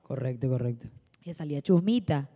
[0.03, 0.89] Correcto, correcto.
[1.21, 2.29] que salía Chusmita.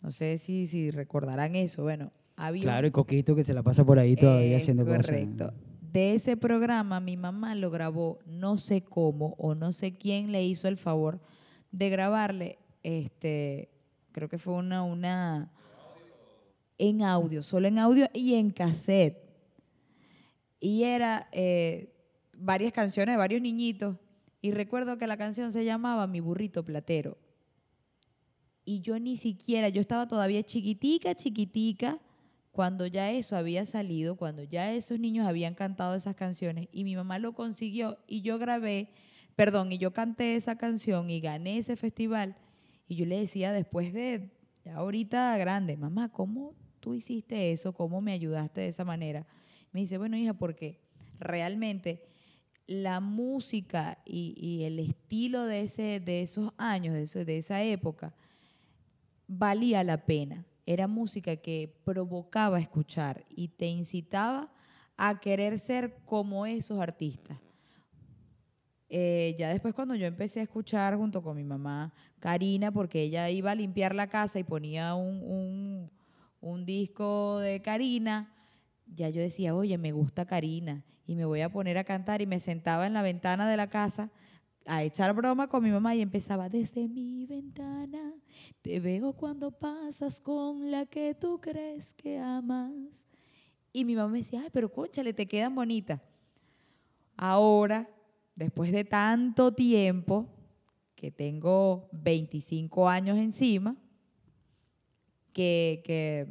[0.00, 1.82] No sé si, si recordarán eso.
[1.82, 5.46] Bueno, había Claro, y Coquito que se la pasa por ahí todavía es haciendo correcto.
[5.46, 5.60] cosas.
[5.92, 10.44] De ese programa, mi mamá lo grabó, no sé cómo o no sé quién le
[10.44, 11.20] hizo el favor
[11.72, 13.70] de grabarle, este,
[14.12, 15.52] creo que fue una, una,
[16.78, 19.22] en audio, solo en audio y en cassette.
[20.60, 21.92] Y era eh,
[22.36, 23.96] varias canciones de varios niñitos.
[24.40, 27.18] Y recuerdo que la canción se llamaba Mi burrito platero.
[28.64, 32.00] Y yo ni siquiera, yo estaba todavía chiquitica, chiquitica,
[32.54, 36.94] cuando ya eso había salido, cuando ya esos niños habían cantado esas canciones y mi
[36.94, 38.90] mamá lo consiguió y yo grabé,
[39.34, 42.36] perdón, y yo canté esa canción y gané ese festival
[42.86, 44.30] y yo le decía después de,
[44.72, 47.72] ahorita grande, mamá, ¿cómo tú hiciste eso?
[47.72, 49.26] ¿Cómo me ayudaste de esa manera?
[49.72, 50.82] Me dice, bueno, hija, porque
[51.18, 52.04] realmente
[52.66, 58.12] la música y, el estilo de, ese, de esos años, de, eso- de esa época,
[59.26, 60.44] valía la pena.
[60.66, 64.52] Era música que provocaba escuchar y te incitaba
[64.98, 67.38] a querer ser como esos artistas.
[68.90, 73.30] Eh, ya después cuando yo empecé a escuchar junto con mi mamá Karina, porque ella
[73.30, 75.90] iba a limpiar la casa y ponía un-
[76.44, 78.30] un disco de Karina,
[78.86, 82.26] ya yo decía, oye, me gusta Karina y me voy a poner a cantar y
[82.26, 84.10] me sentaba en la ventana de la casa
[84.66, 88.14] a echar broma con mi mamá y empezaba desde mi ventana,
[88.60, 93.06] te veo cuando pasas con la que tú crees que amas.
[93.72, 96.00] Y mi mamá me decía, ay, pero conchale, te quedan bonitas.
[97.16, 97.88] Ahora,
[98.36, 100.28] después de tanto tiempo,
[100.94, 103.76] que tengo 25 años encima,
[105.34, 106.26] que, que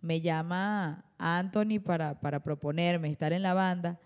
[0.00, 4.00] me llama Anthony para, para proponerme estar en la banda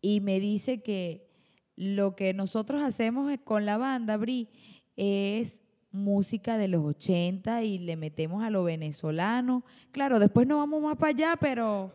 [0.00, 1.28] y me dice que
[1.76, 4.48] lo que nosotros hacemos con la banda, Bri,
[4.96, 5.60] es
[5.90, 9.64] música de los 80 y le metemos a lo venezolano.
[9.92, 11.92] Claro, después no vamos más para allá, pero,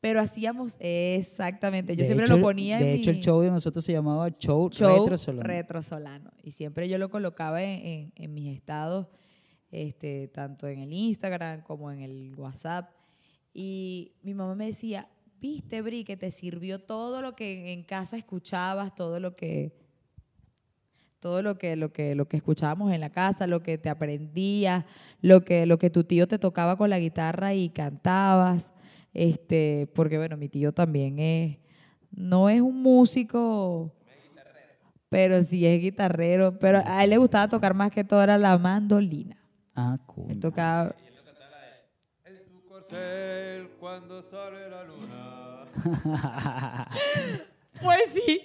[0.00, 1.94] pero hacíamos exactamente.
[1.96, 3.92] Yo De siempre hecho, lo ponía De en hecho, mi el show de nosotros se
[3.92, 5.42] llamaba Show, show Retro Solano.
[5.48, 6.30] retrosolano.
[6.42, 9.06] Y siempre yo lo colocaba en, en- en mis estados,
[9.72, 12.90] este, tanto en el Instagram como en el WhatsApp.
[13.52, 15.08] Y mi mamá me decía,
[15.40, 19.82] viste, Bri, que te sirvió todo lo que en casa escuchabas, todo lo que
[21.18, 24.84] todo lo que, lo que, lo que escuchábamos en la casa, lo que te aprendías,
[25.20, 28.72] lo que, lo que tu tío te tocaba con la guitarra y cantabas.
[29.14, 31.58] Este, porque bueno, mi tío también es,
[32.10, 33.94] no es un músico,
[35.08, 36.58] pero sí es guitarrero.
[36.58, 39.41] Pero a él le gustaba tocar más que todo era la mandolina.
[39.74, 40.40] Ah, Él cool.
[40.40, 40.94] tocaba...
[42.24, 44.84] En su corcel cuando sale la
[45.74, 46.88] luna.
[47.82, 48.40] Pues sí.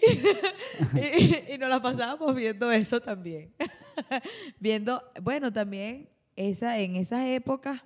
[1.49, 3.53] y, y nos la pasábamos viendo eso también.
[4.59, 7.81] viendo, bueno, también esa, en esas épocas,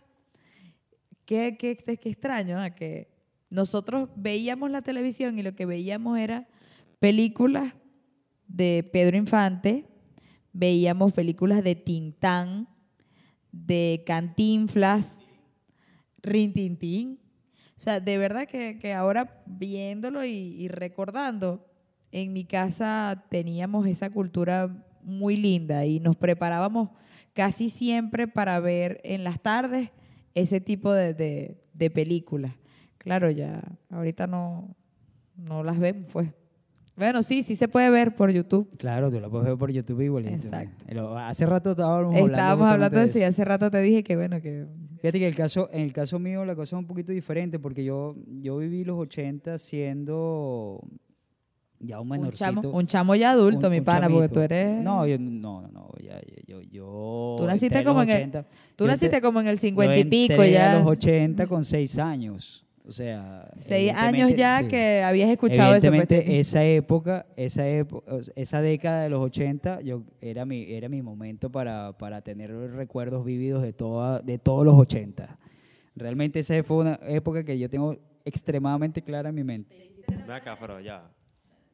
[1.25, 2.73] qué, qué, qué- qué extraño, ¿eh?
[2.75, 3.12] que
[3.49, 6.47] nosotros veíamos la televisión y lo que veíamos era
[6.99, 7.73] películas
[8.47, 9.86] de Pedro Infante,
[10.54, 12.67] veíamos películas de Tintán,
[13.52, 15.20] de Cantinflas,
[16.22, 17.20] Rintintín.
[17.78, 21.66] O sea, de verdad que, que ahora viéndolo y, y recordando,
[22.12, 26.90] en mi casa teníamos esa cultura muy linda y nos preparábamos
[27.34, 29.90] casi siempre para ver en las tardes
[30.36, 32.54] ese tipo de, de- de películas.
[32.98, 34.76] Claro, ya ahorita no,
[35.36, 36.30] no las vemos, pues.
[36.95, 38.69] Bueno, sí, sí se puede ver por YouTube.
[38.77, 40.34] Claro, tú lo puedes ver por YouTube igualito.
[40.36, 40.84] Exacto.
[40.88, 42.27] Pero hace rato estábamos hablando.
[42.34, 44.67] Estábamos hablando de eso y hace rato te dije que, bueno, que
[45.01, 47.84] Fíjate que el caso, en el caso mío la cosa es un poquito diferente porque
[47.84, 50.80] yo, yo viví los 80 siendo
[51.80, 52.45] ya un un menorcito.
[52.45, 54.84] chamo, un chamo ya adulto, un- mi un pana, porque tú eres...
[54.84, 58.86] No, yo, no, no, no, ya, yo, yo Tú naciste como en el- 80, Tú
[58.86, 60.73] naciste como en el yo 50 y pico ya.
[60.73, 62.63] a los 80 con 6 años.
[62.91, 64.67] O sea, Seis años ya sí.
[64.67, 65.88] que habías escuchado eso.
[65.89, 71.01] pues, esa época, esa época, esa década de los 80, yo era mi era mi
[71.01, 75.39] momento para, para tener recuerdos vividos de toda de todos los 80.
[75.95, 79.73] Realmente esa fue una época que yo tengo extremadamente clara en mi mente.
[80.30, 81.10] Acá, pero ya.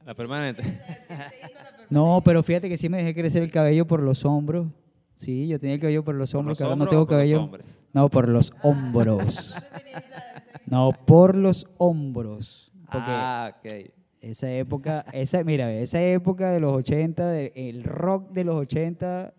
[0.06, 0.62] La permanente.
[1.89, 4.67] No, pero fíjate que sí me dejé crecer el cabello por los hombros.
[5.15, 7.08] Sí, yo tenía el cabello por los ¿Por hombros, los que ahora no tengo o
[7.08, 7.49] por los cabello.
[7.93, 9.56] No, por los hombros.
[10.67, 12.71] No, por los hombros.
[12.91, 13.91] Porque Ah, ok.
[14.21, 19.34] Esa época, esa, mira, esa época de los 80, de- el rock de los 80,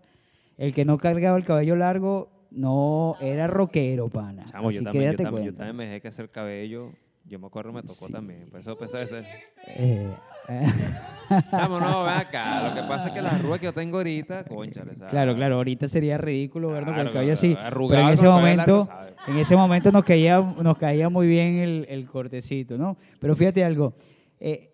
[0.57, 4.45] el que no cargaba el cabello largo no era rockero, pana.
[4.47, 6.93] Chamo, yo Así que también, yo, también, yo también me dejé que hacer cabello.
[7.27, 8.13] Yo me acuerdo, me tocó Sí.
[8.13, 8.49] también.
[8.51, 9.19] Por eso pensé ese.
[9.19, 9.25] Eh,
[9.77, 10.11] eh,
[11.51, 12.69] Chamo, no, ven acá.
[12.69, 15.11] Lo que pasa es que la arruga que yo tengo ahorita, conchale, ¿sabes?
[15.11, 17.55] claro, claro, ahorita sería ridículo vernos con el Claro, cabello así.
[17.55, 18.89] Pero en ese largo, momento,
[19.27, 22.97] en ese momento nos caía, nos caía muy bien el, el cortecito, ¿no?
[23.21, 23.95] Pero fíjate algo.
[24.41, 24.73] eh,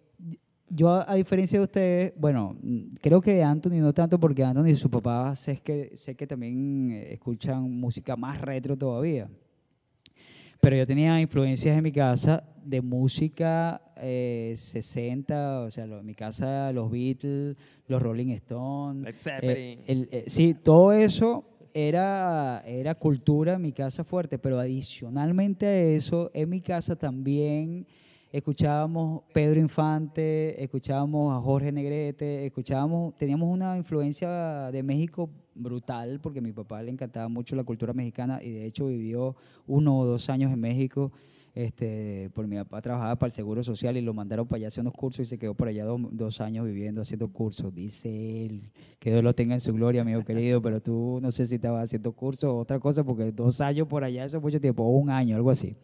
[0.71, 2.57] yo, a, diferencia de ustedes, bueno,
[3.01, 6.27] creo que de Anthony no tanto, porque Anthony y su papá sé que, sé que
[6.27, 9.29] también eh, escuchan música más retro todavía.
[10.65, 16.07] Pero yo tenía influencias en mi casa de música eh, 60, o sea, lo- en
[16.07, 19.07] mi casa los Beatles, los Rolling Stones.
[19.51, 25.67] Eh, el- eh, sí, todo eso era, era cultura en mi casa fuerte, pero adicionalmente
[25.67, 27.87] a eso, en mi casa también
[28.33, 36.39] escuchábamos Pedro Infante, escuchábamos a Jorge Negrete, escuchábamos, teníamos una influencia de México brutal, porque
[36.39, 39.37] a mi papá le encantaba mucho la cultura mexicana y de hecho vivió
[39.67, 41.13] uno o dos años en México.
[41.55, 44.69] Este, por mi papá trabajaba para el Seguro Social y lo mandaron para allá a
[44.69, 47.73] hacer unos cursos y se quedó por allá dos, dos años viviendo, haciendo cursos.
[47.73, 51.47] Dice él, que Dios lo tenga en su gloria, amigo querido, pero tú no sé
[51.47, 54.61] si estabas haciendo cursos o otra cosa, porque dos años por allá, eso es mucho
[54.61, 55.77] tiempo, un año, algo así.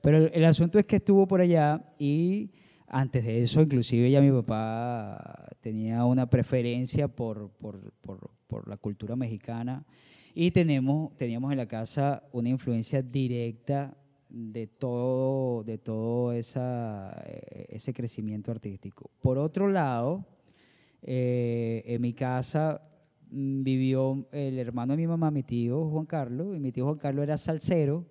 [0.00, 2.50] Pero el, el asunto es que estuvo por allá y
[2.90, 8.76] antes de eso, inclusive ya mi papá tenía una preferencia por, por, por, por la
[8.76, 9.86] cultura mexicana
[10.34, 13.96] y tenemos, teníamos en la casa una influencia directa
[14.28, 19.10] de todo, de todo esa, eh, ese crecimiento artístico.
[19.22, 20.24] Por otro lado,
[21.02, 22.82] eh, en mi casa
[23.30, 26.98] mm, vivió el hermano de mi mamá, mi tío Juan Carlos, y mi tío Juan
[26.98, 28.04] Carlos era salsero,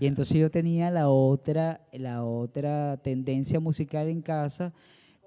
[0.00, 4.72] y entonces yo tenía la otra, la otra tendencia musical en casa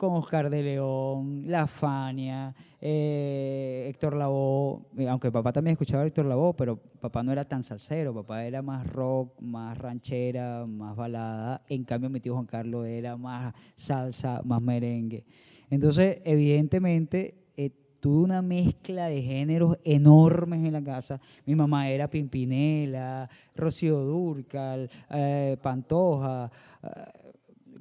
[0.01, 6.07] con Oscar de León, La Fania, eh, Héctor Lavoe, eh, aunque papá también escuchaba a
[6.07, 10.95] Héctor Lavoe, pero papá no era tan salsero, papá era más rock, más ranchera, más
[10.95, 15.23] balada, en cambio mi tío Juan Carlos era más salsa, más merengue.
[15.69, 21.21] Entonces, evidentemente, eh, tuve una mezcla de géneros enormes en la casa.
[21.45, 26.51] Mi mamá era Pimpinela, Rocío Durcal, eh, Pantoja.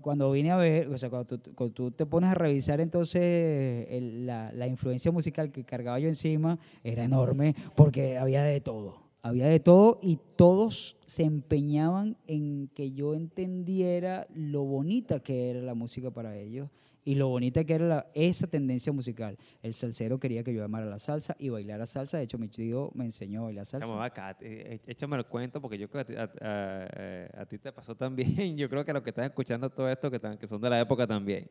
[0.01, 3.87] Cuando vine a ver, o sea, cuando tú, cuando tú te pones a revisar entonces
[3.91, 9.09] el- la, la influencia musical que cargaba yo encima era enorme porque había de todo.
[9.23, 15.61] Había de todo y todos se empeñaban en que yo entendiera lo bonita que era
[15.61, 16.71] la música para ellos
[17.05, 19.37] y lo bonita que era esa tendencia musical.
[19.63, 22.19] El salsero quería que yo amara la salsa y bailara salsa.
[22.19, 23.87] De hecho, mi tío me enseñó a bailar salsa.
[23.87, 27.47] Chamo, acá, eh, échame el cuento porque yo creo que a, ti- a- a- a
[27.47, 28.31] te pasó también.
[28.57, 31.51] Yo creo que los que están escuchando todo esto, que son de la época también.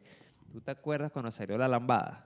[0.52, 2.26] ¿Tú te acuerdas cuando salió la lambada?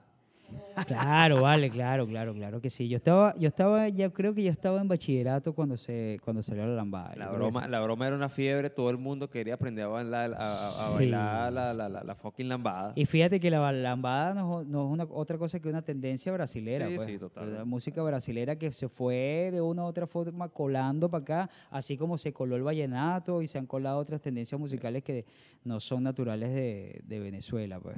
[0.86, 2.88] Claro, vale, claro, claro, claro que sí.
[2.88, 6.66] Yo estaba, yo estaba, ya creo que yo estaba en bachillerato cuando se, cuando salió
[6.66, 7.14] la lambada.
[7.16, 10.36] La broma, la broma era una fiebre, todo el mundo quería aprender a bailar, a,
[10.38, 12.92] a- a Sí, bailar la, la, la, la fucking lambada.
[12.96, 16.32] Y fíjate que la lambada no, es- no es una, otra cosa que una tendencia
[16.32, 16.88] brasilera.
[16.88, 17.18] Sí, pues.
[17.20, 17.54] total.
[17.54, 21.96] La música brasilera que se fue de una u otra forma colando para acá, así
[21.96, 25.24] como se coló el vallenato y se han colado otras tendencias musicales que
[25.64, 27.78] no son naturales de, de Venezuela.
[27.80, 27.96] Pues.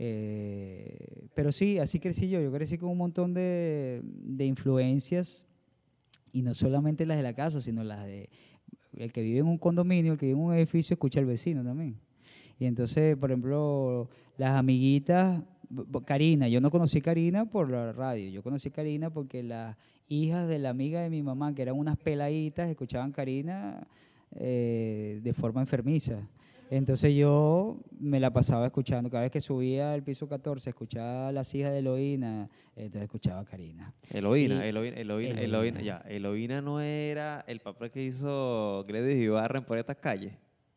[0.00, 0.77] Eh,
[1.38, 2.40] pero sí, así crecí yo.
[2.40, 5.46] Yo crecí con un montón de, de influencias
[6.32, 8.28] y no solamente las de la casa, sino las de
[8.96, 11.62] el que vive en un condominio, el que vive en un edificio, escucha al vecino
[11.62, 11.96] también.
[12.58, 15.40] Y entonces, por ejemplo, las amiguitas,
[16.04, 19.76] Karina, yo no conocí Karina por la radio, yo conocí Karina porque las
[20.08, 23.86] hijas de la amiga de mi mamá, que eran unas peladitas, escuchaban Karina
[24.34, 26.28] eh, de forma enfermiza.
[26.70, 31.32] Entonces yo me la pasaba escuchando, cada vez que subía al piso 14, escuchaba a
[31.32, 33.94] las hijas de Eloína, entonces escuchaba a Karina.
[34.12, 35.80] Eloína, Y- Eloína, Eloína, Eloína.
[35.80, 36.02] Ya.
[36.06, 40.34] Eloína no era el papel que hizo Gladys Ibarra en por estas calles.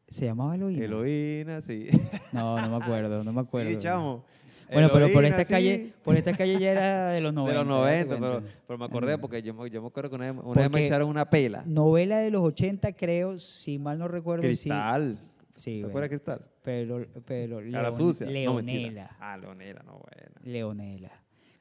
[0.07, 0.85] ¿Se llamaba Eloína?
[0.85, 1.87] Eloína, sí.
[2.31, 3.69] No, no me acuerdo, no me acuerdo.
[3.71, 4.23] Sí, chamo.
[4.71, 7.59] Bueno, pero por esta sí, calle, por esta calle ya era de los 90.
[7.59, 10.15] de los date 90, pero, pero me acordé porque yo, me- yo me acuerdo que
[10.15, 11.63] una vez, una vez me echaron una pela.
[11.65, 14.43] Novela de los 80, creo, si mal no recuerdo.
[14.43, 15.17] Cristal.
[15.19, 15.27] Sí,
[15.65, 16.45] ¿Te bueno, acuerdas de Cristal?
[16.63, 18.25] pero, pero Leon- sucia.
[18.25, 18.31] No.
[18.31, 19.15] Leonela.
[19.19, 20.35] ah, Leonela, no, bueno.
[20.43, 21.11] Leonela.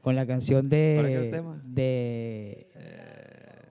[0.01, 1.31] Con la canción ¿Cuál es el de.
[1.31, 1.63] tema?
[1.65, 2.67] de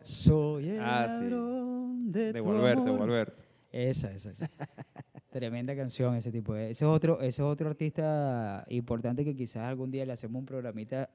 [0.01, 1.25] Soy el ah, sí.
[1.25, 2.93] de, tu Devolverte, amor.
[2.93, 3.43] devolverte.
[3.71, 4.49] Esa, esa, esa.
[5.31, 6.53] Tremenda canción ese tipo.
[6.53, 10.39] de- Ese es otro, ese es otro artista importante que quizás algún día le hacemos
[10.39, 11.09] un programita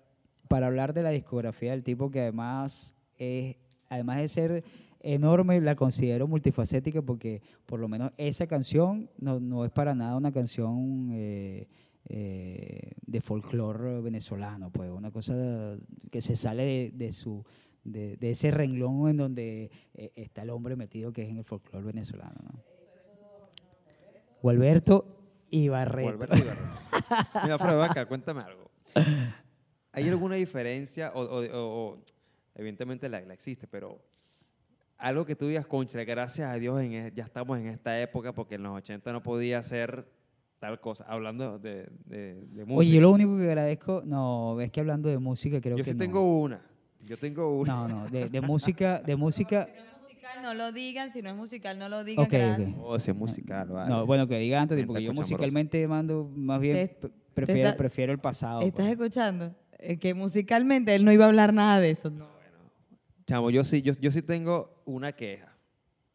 [0.48, 3.56] para hablar de la discografía del tipo que además es,
[3.88, 4.64] además de ser
[5.04, 10.16] enorme, la considero multifacética porque por lo menos esa canción no, no es para nada
[10.16, 11.68] una canción eh,
[12.06, 15.76] eh, de folclore venezolano, pues una cosa
[16.10, 17.44] que se sale de, su
[17.84, 21.84] de, ese renglón en donde eh, está el hombre metido que es en el folclore
[21.84, 22.40] venezolano.
[22.42, 22.62] ¿no?
[24.42, 25.06] Gualberto
[25.50, 26.16] y Barreto.
[26.16, 27.44] Gualberto Ibarra.
[27.44, 28.70] Mira, pero cuéntame algo.
[29.92, 31.12] ¿Hay alguna diferencia?
[31.14, 31.98] O,
[32.54, 34.13] evidentemente la existe, pero
[34.98, 38.32] algo que tú digas, concha, gracias a Dios en e- ya estamos en esta época
[38.32, 40.06] porque en los 80 no podía hacer
[40.58, 42.74] tal cosa, hablando de, de, de música.
[42.78, 45.90] Oye, yo lo único que agradezco, no, es que hablando de música creo Yo que
[45.90, 46.02] sí no.
[46.04, 46.62] tengo una.
[47.04, 47.74] Yo tengo una.
[47.74, 51.12] No, no, de, de música, de música, Si no es musical, no lo digan.
[51.12, 52.24] Si no es musical, no lo digan.
[52.24, 52.68] ok, gracias.
[52.70, 52.76] ok.
[52.82, 53.90] Oh, si es musical, vale.
[53.90, 58.12] No, bueno, que diga Gente porque yo musicalmente mando, más bien, Te- prefiero, está- prefiero
[58.12, 58.62] el pasado.
[58.62, 58.90] ¿Estás pues.
[58.92, 59.54] escuchando?
[59.80, 62.08] Eh, que musicalmente él no iba a hablar nada de eso.
[62.10, 62.26] No.
[63.26, 65.54] Chamo, yo sí, yo, yo sí tengo una queja.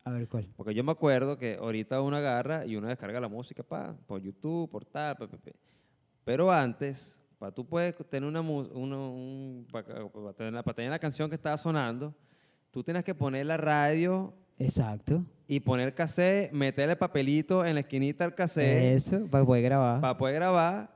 [0.04, 0.48] A ver, ¿cuál?
[0.56, 4.22] Porque yo me acuerdo que ahorita uno agarra y uno descarga la música pa, por
[4.22, 5.52] YouTube, por tal, pa, pa, pa.
[6.24, 8.42] Pero antes, para tú puedes tener una
[9.72, 12.14] para tener, pa tener la canción que estaba sonando,
[12.72, 15.24] tú tienes que poner la radio Exacto.
[15.48, 20.02] y poner cassette, meterle papelito en la esquinita del cassette Eso, para poder grabar.
[20.02, 20.94] para poder grabar.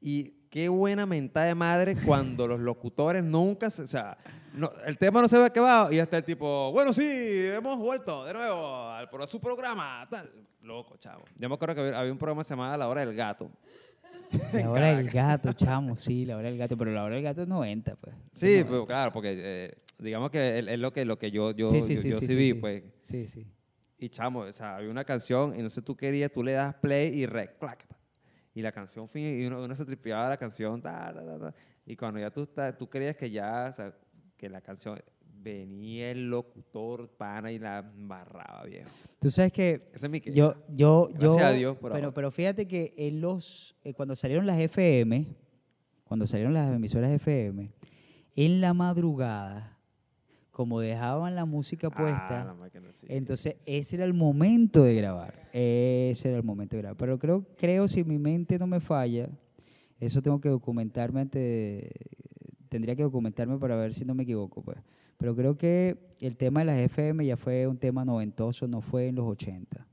[0.00, 3.82] Y qué buena mentada de madre cuando los locutores nunca se.
[3.82, 4.16] O sea,
[4.54, 7.76] no- el tema no se ve que va y hasta el tipo, bueno, sí, hemos
[7.78, 10.06] vuelto de nuevo al, por su programa.
[10.10, 10.30] Tal.
[10.62, 11.24] Loco, chavo.
[11.36, 13.50] Yo me acuerdo que había, había un programa llamaba La Hora del Gato.
[14.52, 17.42] La hora del gato, chamo, sí, la hora del gato, pero la hora del gato
[17.42, 18.14] es 90, pues.
[18.32, 18.86] Sí, Es pero 90.
[18.86, 22.00] claro, porque eh, digamos que es lo que, lo que yo, yo, Sí, sí, yo,
[22.02, 22.84] sí, yo sí, vi, pues.
[23.02, 23.44] Sí, sí.
[23.98, 26.74] Y chamo, o sea, había una canción y no sé tú querías, tú le das
[26.76, 27.84] play y rec, clac.
[28.54, 31.96] Y la canción fin, y uno, uno se tripeaba la canción, ta, ta, ta, y
[31.96, 33.92] cuando ya tú, tú creías que ya, o sea,
[34.40, 34.98] que la canción,
[35.42, 38.88] venía el locutor, pana, y la embarraba, viejo.
[39.18, 40.34] Tú sabes que Ese es mi queja.
[40.34, 42.14] yo, yo, yo, Gracias a Dios por pero, ahora.
[42.14, 45.26] pero fíjate que en los, eh, cuando salieron las FM,
[46.04, 47.70] cuando salieron las emisoras FM,
[48.36, 49.76] en la madrugada,
[50.50, 53.06] como dejaban la música Ah, puesta, la máquina, sí.
[53.08, 55.48] entonces ese era el momento de grabar.
[55.52, 56.96] Ese era el momento de grabar.
[56.96, 59.28] Pero creo, creo si mi mente no me falla,
[59.98, 61.90] eso tengo que documentarme antes,
[62.70, 64.78] tendría que documentarme para ver si no me equivoco, pues.
[65.18, 69.08] Pero creo que el tema de las FM ya fue un tema noventoso, no fue
[69.08, 69.86] en los 80.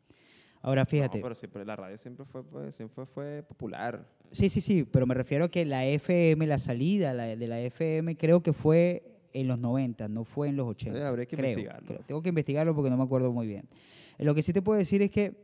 [0.61, 4.07] Ahora fíjate, No, pero siempre, la radio siempre fue, pues, siempre fue popular.
[4.32, 8.15] sí, sí, sí, pero me refiero a que la FM, la salida de la FM
[8.15, 9.03] creo que fue
[9.34, 10.97] en los 90, no fue en los 80.
[10.97, 11.88] Eh, habría que creo, investigarlo.
[11.88, 11.99] creo.
[12.07, 13.67] Tengo que investigarlo porque no me acuerdo muy bien.
[14.17, 15.36] Lo que sí te puedo decir es que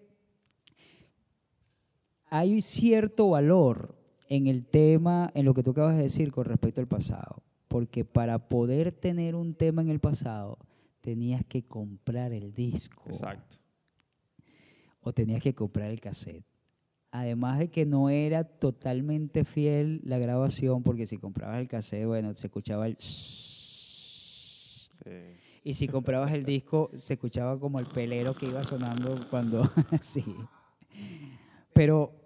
[2.30, 3.96] hay cierto valor
[4.36, 7.44] en el tema, en lo que tú acabas de decir con respecto al pasado.
[7.68, 10.58] Porque para poder tener un tema en el pasado,
[11.02, 13.58] tenías que comprar el disco Exacto.
[15.02, 16.44] o tenías que comprar el cassette.
[17.12, 22.34] además de que no era totalmente fiel la grabación, porque si comprabas el cassette, bueno,
[22.34, 22.96] se escuchaba el...
[23.00, 23.60] Sí.
[25.66, 29.64] Y si comprabas el disco, se escuchaba como el pelero que iba sonando cuando...
[30.02, 30.26] sí.
[31.72, 32.23] Pero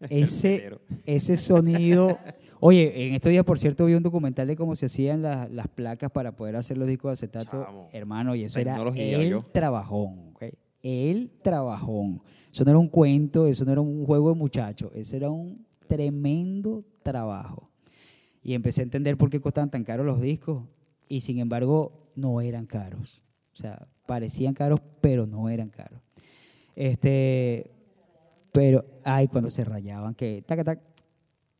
[0.10, 0.70] ese,
[1.06, 2.18] ese sonido...
[2.62, 5.66] Oye, en estos días, por cierto, vi un documental de cómo se hacían las, las
[5.68, 7.64] placas para poder hacer los discos de acetato.
[7.64, 7.88] Chamo.
[7.90, 9.46] Hermano, y eso era el yo.
[9.50, 10.34] trabajón.
[10.82, 12.22] El trabajón.
[12.52, 14.90] Eso no era un cuento, eso no era un juego de muchachos.
[14.94, 17.70] Eso era un tremendo trabajo.
[18.42, 20.64] Y empecé a entender por qué costaban tan caros los discos.
[21.08, 23.22] Y sin embargo, no eran caros.
[23.54, 26.00] O sea, parecían caros, pero no eran caros.
[26.76, 27.70] Este,
[28.52, 30.80] pero, ay, cuando se rayaban, que taca, tac,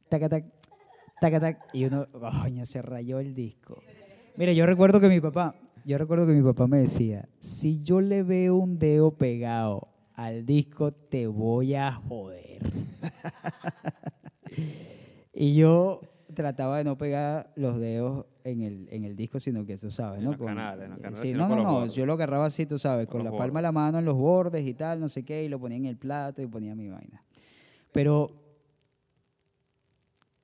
[0.09, 0.45] taca, tac,
[1.21, 3.83] taca, tac, y uno, coño, se rayó el disco.
[4.37, 8.01] Mira, yo recuerdo que mi papá, yo recuerdo que mi papá me decía, si yo
[8.01, 12.61] le veo un dedo pegado al disco, te voy a joder.
[15.33, 16.01] y yo
[16.35, 20.19] trataba de no pegar los dedos en el, en el disco, sino que tú sabes,
[20.19, 20.33] En ¿no?
[20.33, 23.07] los canales, en los canales, sí, no, no, no, yo lo agarraba así, tú sabes,
[23.07, 25.49] con la palma de la mano en los bordes y tal, no sé qué, y
[25.49, 27.25] lo ponía en el plato y ponía mi vaina.
[27.93, 28.31] Pero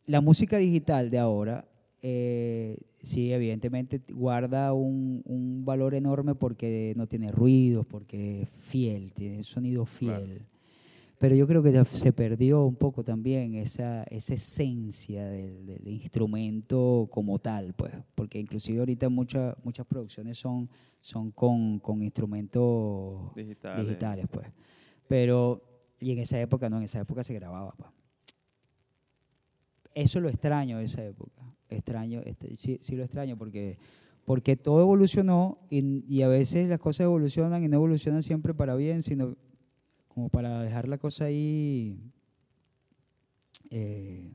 [0.06, 1.68] la música digital de ahora,
[2.02, 9.12] eh, sí, evidentemente guarda un, un valor enorme porque no tiene ruidos, porque es fiel,
[9.12, 10.24] tiene sonido Claro.
[11.18, 17.08] Pero yo creo que se perdió un poco también esa, esa esencia del, del instrumento
[17.10, 20.68] como tal, pues, porque inclusive ahorita muchas muchas producciones son,
[21.00, 23.86] son con, con instrumentos Digitales.
[23.86, 24.46] digitales, pues.
[25.08, 25.62] Pero,
[26.00, 27.92] y en esa época no, en esa época se grababa, pa.
[29.94, 31.42] Eso lo extraño de esa época.
[31.70, 33.78] Extraño, este, sí, sí lo extraño porque,
[34.26, 38.74] porque todo evolucionó y, y a veces las cosas evolucionan y no evolucionan siempre para
[38.74, 39.34] bien, sino
[40.16, 42.00] como para dejar la cosa ahí,
[43.70, 44.32] eh,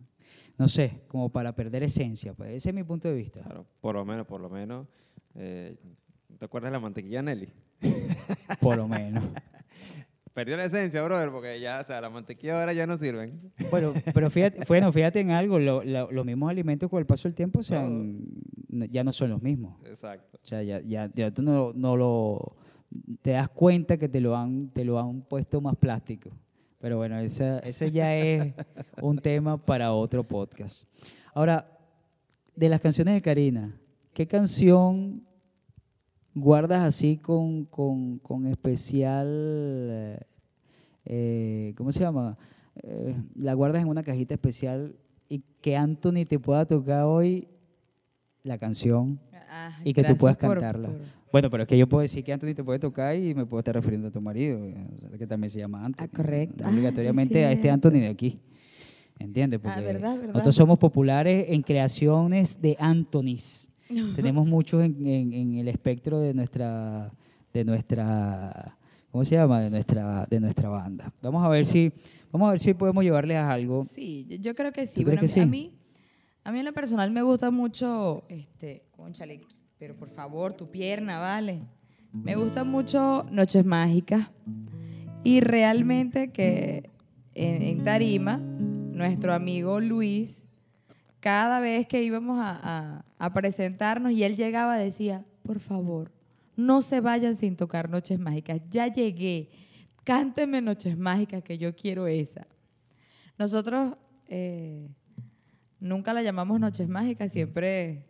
[0.60, 2.36] no sé, como para perder esencia.
[2.36, 3.42] Pues ese es mi punto de vista.
[3.42, 4.86] Claro, por lo menos, por lo menos.
[5.34, 5.76] eh,
[6.38, 7.52] ¿Te acuerdas de la mantequilla Nelly?
[8.62, 9.24] Por lo menos.
[10.36, 13.52] Perdió la esencia, brother, porque ya, o sea, la mantequilla ahora ya no sirven.
[13.72, 17.28] Bueno, pero fíjate, bueno, fíjate en algo, lo- lo- los mismos alimentos con el paso
[17.28, 18.20] del tiempo se han-
[18.70, 19.80] ya no son los mismos.
[19.88, 20.38] Exacto.
[20.44, 22.56] O sea, ya, ya, ya tú no, no lo
[23.22, 26.30] te das cuenta que te lo han, te lo han puesto más plástico.
[26.80, 28.54] Pero bueno, esa- ese ya es
[29.02, 30.86] un tema para otro podcast.
[31.34, 31.68] Ahora,
[32.56, 33.78] de las canciones de Karina,
[34.14, 35.24] ¿qué canción
[36.34, 40.20] guardas así con, con, con especial, eh,
[41.06, 42.38] eh, ¿cómo se llama?
[42.84, 44.96] Eh, la guardas en una cajita especial
[45.30, 47.48] y que Anthony te pueda tocar hoy
[48.44, 49.20] la canción
[49.54, 50.88] Ah, y que tú puedas por- cantarla.
[50.90, 53.46] por- Bueno, pero es que yo puedo decir que Anthony te puede tocar y me
[53.46, 54.60] puedo estar refiriendo a tu marido,
[55.00, 56.04] sea, que también se llama Anthony.
[56.06, 56.64] Ah, correcto.
[56.66, 57.70] Ah, obligatoriamente sí, a este.
[57.70, 58.40] Anthony de aquí.
[59.20, 59.60] ¿Entiendes?
[59.64, 60.28] Ah, Porque verdad, verdad.
[60.34, 63.70] nosotros somos populares en creaciones de Anthonys.
[64.16, 67.12] Tenemos muchos en, en- en el espectro de nuestra,
[67.54, 68.78] de nuestra,
[69.12, 69.60] ¿cómo se llama?
[69.62, 71.14] De nuestra, de nuestra banda.
[71.22, 71.92] Vamos a ver si,
[72.32, 73.84] vamos a ver si podemos llevarles algo.
[73.84, 75.02] Sí, yo, creo que sí.
[75.02, 75.50] ¿Tú crees Bueno, que a, sí?
[75.50, 75.72] mí,
[76.46, 79.42] a mí en lo personal me gusta mucho, este, conchale,
[79.82, 81.64] pero por favor, tu pierna, vale.
[82.14, 84.30] Me gusta mucho Noches Mágicas.
[85.24, 86.92] Y realmente que
[87.34, 90.46] en, Tarima, nuestro amigo Luis,
[91.20, 96.12] cada vez que íbamos a presentarnos y él llegaba, decía, por favor,
[96.56, 98.62] no se vayan sin tocar Noches Mágicas.
[98.70, 99.50] Ya llegué.
[100.04, 102.46] Cánteme Noches Mágicas, que yo quiero esa.
[103.40, 103.96] Nosotros
[104.28, 104.88] eh,
[105.80, 108.06] nunca la llamamos Noches Mágicas, siempre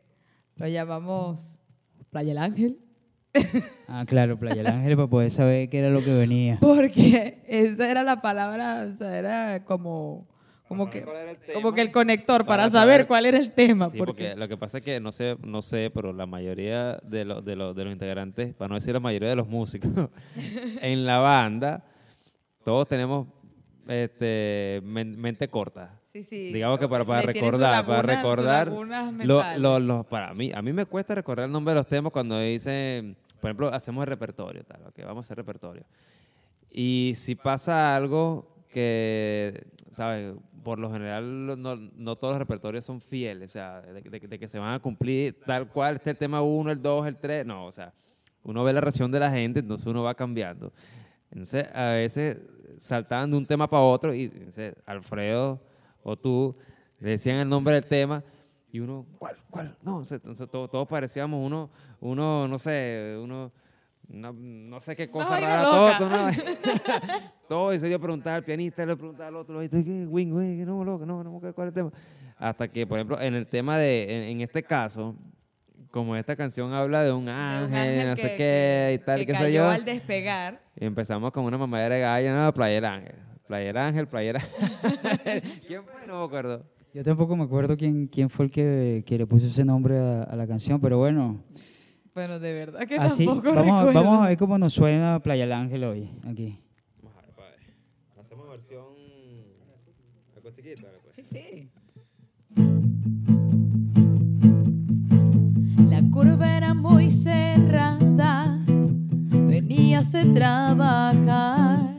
[0.58, 1.61] lo llamamos
[2.12, 2.78] Playa del Ángel,
[3.88, 6.58] Ah, claro, Playa del Ángel, para poder saber qué era lo que venía.
[6.60, 10.28] porque esa era la palabra, o sea, era como,
[10.68, 13.90] como, que, el como que el conector para, Para saber, saber- cuál era el tema.
[13.90, 16.98] Sí, porque, porque lo que pasa es que no sé, no sé, pero la mayoría
[17.04, 20.10] de, los de, los de los integrantes, para no decir la mayoría de los músicos,
[20.82, 21.86] en la banda,
[22.66, 23.28] todos tenemos
[23.88, 26.01] este, men- mente corta.
[26.12, 28.68] Sí, sí, Digamos que para, para recordar, para laguna- sus recordar,
[29.26, 32.12] lo- lo- lo- para mí, a mí me cuesta recordar el nombre de los temas
[32.12, 35.84] cuando dicen, por ejemplo, hacemos el repertorio, tal, ok, vamos a hacer repertorio.
[36.70, 40.34] Y si pasa algo que, ¿sabes?
[40.64, 44.40] Por lo general, no, no todos los repertorios son fieles, o sea, de, de- de
[44.40, 47.46] que se van a cumplir tal cual, este el tema 1, el 2, el 3,
[47.46, 47.94] no, o sea,
[48.44, 50.74] uno ve la reacción de la gente, entonces uno va cambiando.
[51.32, 52.42] Entonces, a veces
[52.80, 55.62] saltaban de un tema para otro y entonces, Alfredo
[56.04, 56.56] o tú
[57.00, 58.24] le decían el nombre del tema
[58.72, 59.38] y uno, ¿cuál?
[59.50, 59.78] ¿Cuál?
[59.82, 63.52] No, entonces todos, todos parecíamos uno, uno, no sé, uno
[64.10, 66.44] una- no sé qué cosa vaina rara, todo, todo, vaina.
[67.48, 70.06] todo eso yo preguntaba al pianista, le preguntaba al otro, ¿y qué?
[70.08, 71.92] Wing, wing, no, loco, no, no, ¿cuál es el tema?
[72.38, 75.16] Hasta que, por ejemplo, en el tema de, en, en este caso,
[75.92, 79.26] como esta canción habla de un De un ángel, no sé qué, y tal, que
[79.28, 79.70] qué sé yo.
[79.70, 80.62] al despegar.
[80.76, 83.16] Y empezamos con una mamadera de gallo, no, Player Ángel.
[83.52, 85.42] Player Ángel, Player Ángel.
[85.68, 86.08] ¿Quién fue?
[86.08, 86.64] No me acuerdo.
[86.94, 90.24] Yo tampoco me acuerdo quién, quién fue el que, que le puso ese nombre a,
[90.24, 91.44] a la canción, pero bueno,
[92.16, 94.08] Bueno, de verdad que así tampoco vamos, a- recuerdo.
[94.10, 96.58] vamos a ver cómo nos suena Playa del Ángel hoy, aquí.
[97.02, 97.58] Vamos a ver, padre.
[98.22, 98.86] Hacemos versión
[100.38, 100.88] acostiquita.
[101.04, 101.16] Pues.
[101.18, 101.70] Sí, sí.
[105.90, 108.60] La curva era muy cerrada,
[109.32, 111.91] venías de trabajar,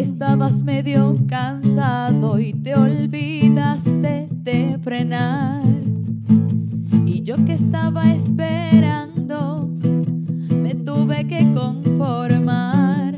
[0.00, 5.62] estabas medio cansado y te olvidaste de frenar.
[7.06, 9.70] Y yo que estaba esperando,
[10.50, 13.14] me tuve que conformar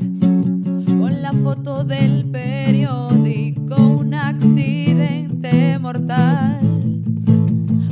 [0.85, 6.59] con la foto del periódico, un accidente mortal.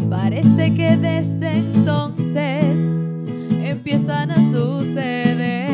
[0.09, 2.79] Parece que desde entonces
[3.63, 5.64] empiezan a suceder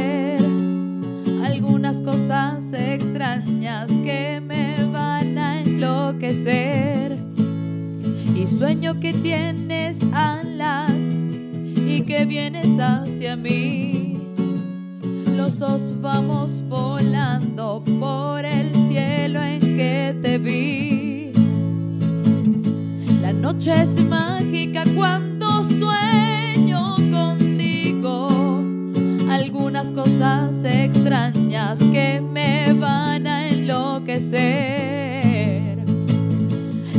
[1.99, 7.17] cosas extrañas que me van a enloquecer.
[8.33, 10.91] Y sueño que tienes alas
[11.75, 14.17] y que vienes hacia mí.
[15.35, 21.33] Los dos vamos volando por el cielo en que te vi.
[23.19, 26.20] La noche es mágica cuando sueño
[29.81, 34.39] Algunas cosas extrañas que me van a enloquecer.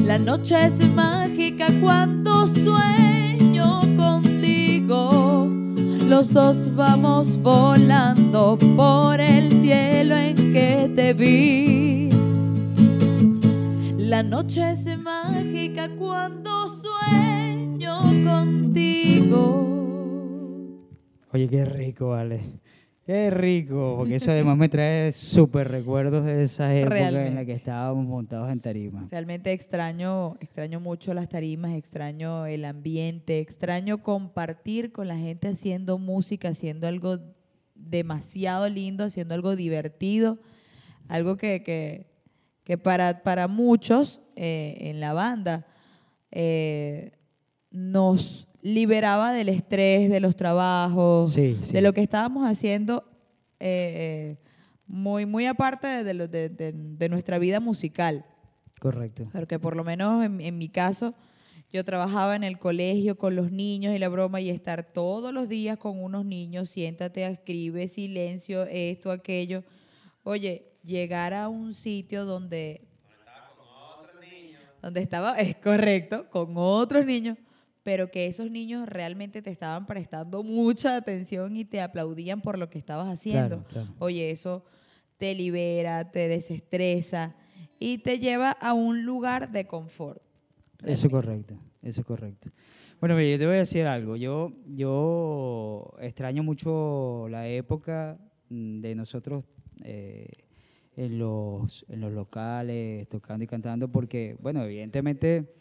[0.05, 5.49] La noche es mágica cuando sueño contigo.
[6.09, 12.09] Los dos vamos volando por el cielo en que te vi.
[13.97, 19.69] La noche es mágica cuando sueño contigo.
[21.33, 22.62] Oye, qué rico, vale.
[23.05, 27.47] Qué rico, porque eso además me trae súper recuerdos de esa época en la Realmente.
[27.47, 29.09] que estábamos montados en tarima.
[29.11, 35.99] Realmente extraño, extraño mucho las tarimas, extraño el ambiente, extraño compartir con la gente haciendo
[35.99, 37.19] música, haciendo algo
[37.75, 40.39] demasiado lindo, haciendo algo divertido,
[41.09, 42.07] algo que, que,
[42.63, 45.67] que para, para muchos eh, en la banda
[46.31, 47.13] eh,
[47.73, 51.73] nos liberaba del estrés, de los trabajos, Sí, sí.
[51.73, 53.05] de lo que estábamos haciendo,
[53.61, 54.37] eh,
[54.87, 58.25] muy, muy aparte de, de lo- de- de- de nuestra vida musical.
[58.81, 59.29] Correcto.
[59.33, 61.15] Porque por lo menos en, en mi caso,
[61.73, 65.49] yo trabajaba en el colegio con los niños y la broma y estar todos los
[65.49, 69.65] días con unos niños, siéntate, escribe, silencio, esto, aquello.
[70.25, 72.83] Oye, llegar a un sitio donde...
[74.83, 77.39] Donde estaba, es correcto, con otros niños,
[77.83, 82.71] pero que esos niños realmente te estaban prestando mucha atención y te aplaudían por lo
[82.71, 83.65] que estabas haciendo.
[83.65, 83.95] Claro, claro.
[83.99, 84.65] Oye, eso
[85.17, 87.37] te libera, te desestresa
[87.79, 90.23] y te lleva a un lugar de confort.
[90.85, 92.51] Eso es correcto, eso es correcto.
[93.01, 94.15] Bueno, yo te voy a decir algo.
[94.17, 98.19] Yo, yo extraño mucho la época
[98.49, 99.45] mm, de nosotros
[99.83, 100.29] eh,
[100.97, 105.55] en, los, en los locales, tocando y cantando, porque, bueno, evidentemente,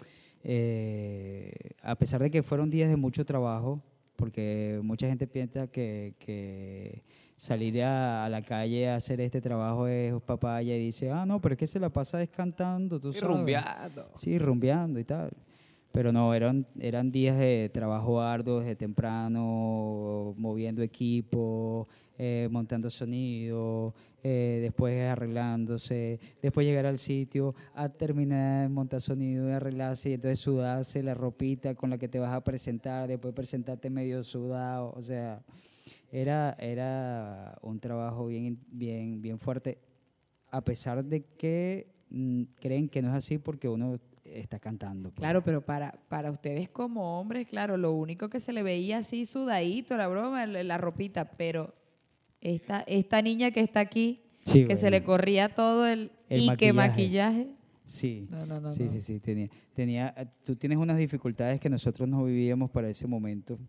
[0.43, 3.81] eh, a pesar de que fueron días de mucho trabajo,
[4.15, 7.03] porque mucha gente piensa que, que
[7.35, 11.41] salir a, a la calle a hacer este trabajo es papaya y dice, ah, no,
[11.41, 13.27] pero es que se la pasa es cantando, tú Y sabes.
[13.35, 14.09] rumbeando.
[14.15, 15.31] Sí, rumbeando y tal.
[15.91, 21.87] Pero no, eran, eran días de trabajo arduo desde temprano, moviendo equipo,
[22.23, 29.49] eh, montando sonido, eh, después arreglándose, después llegar al sitio, a terminar de montar sonido
[29.49, 33.33] y arreglarse, y entonces sudarse la ropita con la que te vas a presentar, después
[33.33, 35.43] presentarte medio sudado, o sea,
[36.11, 39.79] era, era un trabajo bien, bien, bien fuerte,
[40.51, 43.95] a pesar de que mm, creen que no es así porque uno
[44.25, 45.09] está cantando.
[45.09, 45.21] pues.
[45.21, 49.25] Claro, pero para, para ustedes como hombres, claro, lo único que se le veía así
[49.25, 51.73] sudadito, la broma, la, ropita, pero
[52.41, 56.55] esta, esta niña que está aquí, Sí, que se le corría todo el, El y
[56.57, 57.47] que maquillaje.
[57.85, 58.27] Sí.
[58.31, 58.71] No, no, no.
[58.71, 58.89] sí, no.
[58.89, 63.05] sí, sí, tenía, tenía, eh, tú tienes unas dificultades que nosotros no vivíamos para ese
[63.07, 63.59] momento.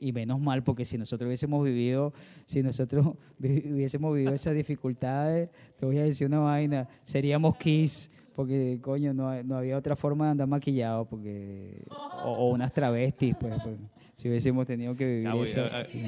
[0.00, 2.12] Y menos mal, porque si nosotros hubiésemos vivido,
[2.44, 5.48] si nosotros hubiésemos vivido esas dificultades,
[5.78, 10.24] te voy a decir una vaina, seríamos Kiss, porque coño, no, no había otra forma
[10.24, 11.84] de andar maquillado, porque,
[12.24, 13.76] o, o unas travestis, pues, pues,
[14.16, 15.58] si hubiésemos tenido que vivir Chavo, eso.
[15.58, 16.02] yo-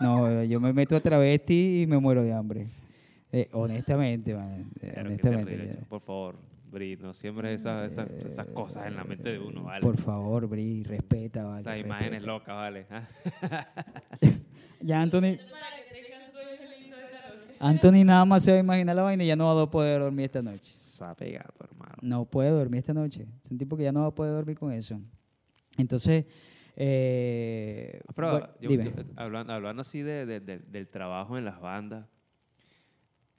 [0.00, 2.68] No, yo me meto a travesti y me muero de hambre.
[3.32, 5.56] Eh, honestamente, man, eh, honestamente.
[5.56, 5.86] terrible.
[5.88, 6.36] Por favor,
[6.70, 9.80] Bri, no siempre esas, esas, esas cosas en la mente de uno, ¿vale?
[9.82, 11.60] Por favor, Bri, respeta, vale.
[11.60, 12.86] Esas imágenes locas, ¿vale?
[12.90, 13.06] Ah,
[14.80, 15.36] Ya Anthony.
[17.60, 20.00] Anthony nada más se va a imaginar la vaina y ya no va a poder
[20.00, 20.72] dormir esta noche.
[21.00, 21.94] Gato, hermano.
[22.02, 23.26] No puede dormir esta noche.
[23.42, 25.00] Es un tipo que ya no va a poder dormir con eso.
[25.76, 26.24] Entonces,
[26.80, 28.84] eh, Pero bueno, yo- dime.
[28.84, 32.06] yo- hablando, hablando así de, de- de- del trabajo en las bandas,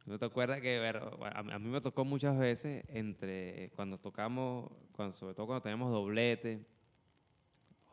[0.05, 5.33] ¿no te acuerdas que a, mí me tocó muchas veces entre cuando tocamos, cuando, sobre
[5.35, 6.65] todo cuando tenemos doblete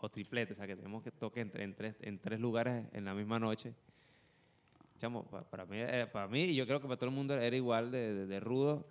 [0.01, 3.05] o triplete, o sea que tenemos que tocar en, en tres, en tres lugares en
[3.05, 3.73] la misma noche?
[4.99, 7.35] Chamo, pa- para, mí, eh, para mí, y yo creo que para todo el mundo
[7.39, 8.89] era igual de rudo,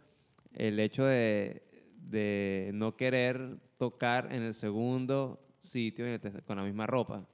[0.54, 1.64] el hecho de,
[1.98, 7.26] de no querer tocar en el segundo sitio en el tercer- con la misma ropa.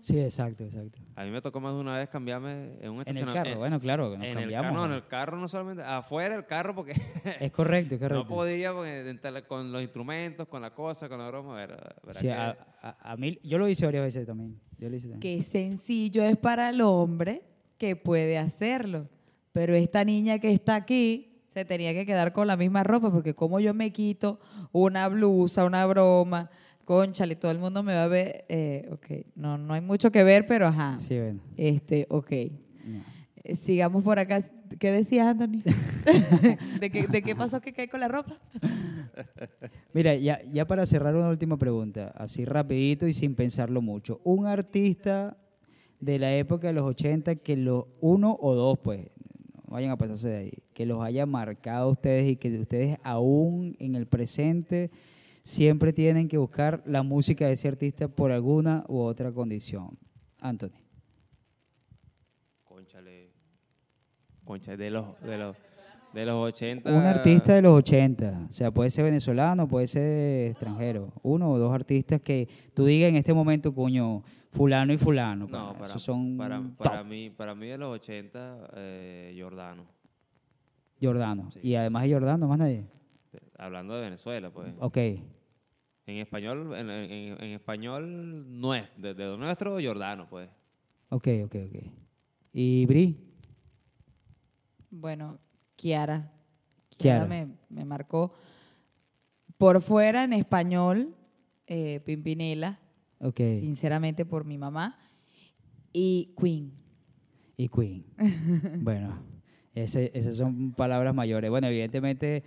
[0.00, 1.00] Sí, exacto, exacto.
[1.16, 3.58] A mí me tocó más de una vez cambiarme en un En el carro, en-
[3.58, 4.68] bueno, claro, nos en el cambiamos.
[4.70, 6.92] carro, no, en el carro no solamente, afuera del carro porque
[7.40, 8.22] Es correcto, es correcto.
[8.22, 9.18] no podía con, el-
[9.72, 11.54] los instrumentos, con la cosa, con la broma.
[11.56, 12.50] Verdad Sí, que- a,
[12.80, 14.60] a- a mí, yo lo hice varias veces también.
[14.78, 15.38] Yo lo hice también.
[15.38, 17.42] Qué sencillo es para el hombre
[17.76, 19.08] que puede hacerlo.
[19.50, 23.34] Pero esta niña que está aquí se tenía que quedar con la misma ropa, porque
[23.34, 24.38] como yo me quito
[24.70, 26.50] una blusa, una broma,
[26.88, 30.24] conchale, todo el mundo me va a ver, eh, ok, no, no hay mucho que
[30.24, 31.38] ver, pero ajá, Sí, bueno.
[31.58, 32.30] este, ok.
[32.86, 33.02] no.
[33.44, 34.42] Eh, Sigamos por acá.
[34.78, 35.62] ¿Qué decías, Anthony?
[36.80, 38.38] ¿De, qué, ¿De qué pasó que cae con la ropa?
[39.92, 44.20] Mira, ya, ya para cerrar una última pregunta, así rapidito y sin pensarlo mucho.
[44.24, 45.36] Un artista
[46.00, 49.00] de la época de los 80 que los uno o dos, pues,
[49.54, 52.96] no vayan a pasarse de ahí, que los haya marcado a ustedes y que ustedes
[53.02, 54.90] aún en el presente
[55.48, 59.98] siempre tienen que buscar la música de ese artista por alguna u otra condición.
[60.40, 60.76] Anthony.
[62.64, 63.32] Conchale.
[64.44, 65.56] Conchale, de los, de los,
[66.12, 66.92] de los 80.
[66.92, 71.14] Un artista de los 80, o sea, puede ser venezolano, puede ser extranjero.
[71.22, 74.22] Uno o dos artistas que tú digas en este momento, coño,
[74.52, 75.46] fulano y fulano.
[75.46, 76.76] No, para, esos son para, top.
[76.76, 79.86] para mí, para mí de los 80, eh, Jordano.
[81.00, 81.50] Jordano.
[81.52, 82.86] Sí, y además de Jordano, más nadie.
[83.56, 84.72] Hablando de Venezuela, pues.
[84.78, 84.98] Ok,
[86.08, 90.48] En español, en, en- en español no es, de, de lo nuestro, Jordano, pues.
[91.10, 91.82] ok, ok, ok.
[92.54, 93.14] ¿Y Bri?
[94.90, 95.38] Bueno,
[95.76, 96.32] Kiara.
[96.96, 97.26] Kiara.
[97.26, 98.32] Kiara me, me marcó.
[99.58, 101.14] Por fuera, en español,
[101.66, 102.78] eh, Pimpinela,
[103.20, 103.36] Ok.
[103.60, 104.98] sinceramente por mi mamá.
[105.92, 106.72] Y Queen.
[107.58, 108.06] Y Queen.
[108.82, 109.22] bueno,
[109.74, 111.50] ese- esas son palabras mayores.
[111.50, 112.42] Bueno, evidentemente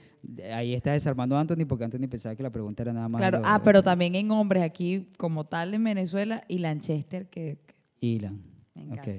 [0.53, 3.19] ahí está desarmando a Anthony porque Anthony pensaba que la pregunta era nada más.
[3.21, 7.57] Claro, ah, pero también en hombres aquí, como tal en Venezuela, y Lanchester, que,
[8.01, 8.41] Ilan.
[8.75, 9.01] me encanta.
[9.11, 9.17] Ok.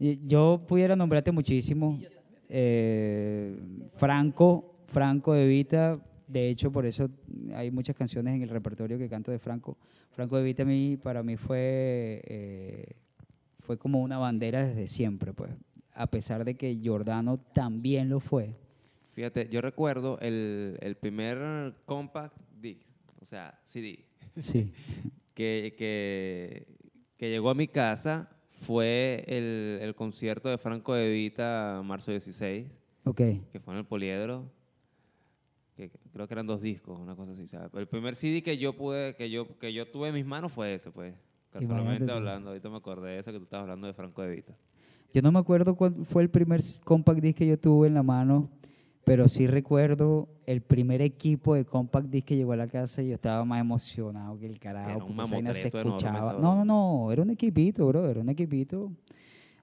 [0.00, 1.98] Y Yo pudiera nombrarte muchísimo.
[2.48, 3.56] Eh,
[3.94, 5.98] Franco, Franco de Vita.
[6.26, 7.08] De hecho, por eso
[7.54, 9.76] hay muchas canciones en el repertorio que canto de Franco.
[10.10, 12.86] Franco de Vita a mí, para mí fue, eh,
[13.60, 15.50] fue como una bandera desde siempre, pues.
[15.94, 18.56] A pesar de que Giordano también lo fue.
[19.12, 22.80] Fíjate, yo recuerdo el, el primer compact disc,
[23.20, 24.04] o sea, CD,
[24.36, 24.72] Sí.
[25.34, 26.66] que, que,
[27.16, 28.28] que llegó a mi casa
[28.62, 32.66] fue el, el concierto de Franco de Vita, marzo 16,
[33.04, 33.16] Ok.
[33.52, 34.50] que fue en el Poliedro,
[35.76, 37.46] que creo que eran dos discos, una cosa así.
[37.46, 37.70] ¿sabes?
[37.74, 40.74] El primer CD que yo pude, que yo, que yo tuve en mis manos fue
[40.74, 41.14] ese, pues.
[41.50, 44.56] Casualmente hablando, ahorita me acordé de eso que tú estabas hablando de Franco de Vita.
[45.14, 48.02] Yo no me acuerdo cuál fue el primer compact disc que yo tuve en la
[48.02, 48.50] mano,
[49.04, 53.10] pero sí recuerdo el primer equipo de compact disc que llegó a la casa y
[53.10, 54.90] yo estaba más emocionado que el carajo.
[55.50, 56.32] Era se escuchaba.
[56.40, 58.90] No, no, no, era un equipito, bro, era un equipito.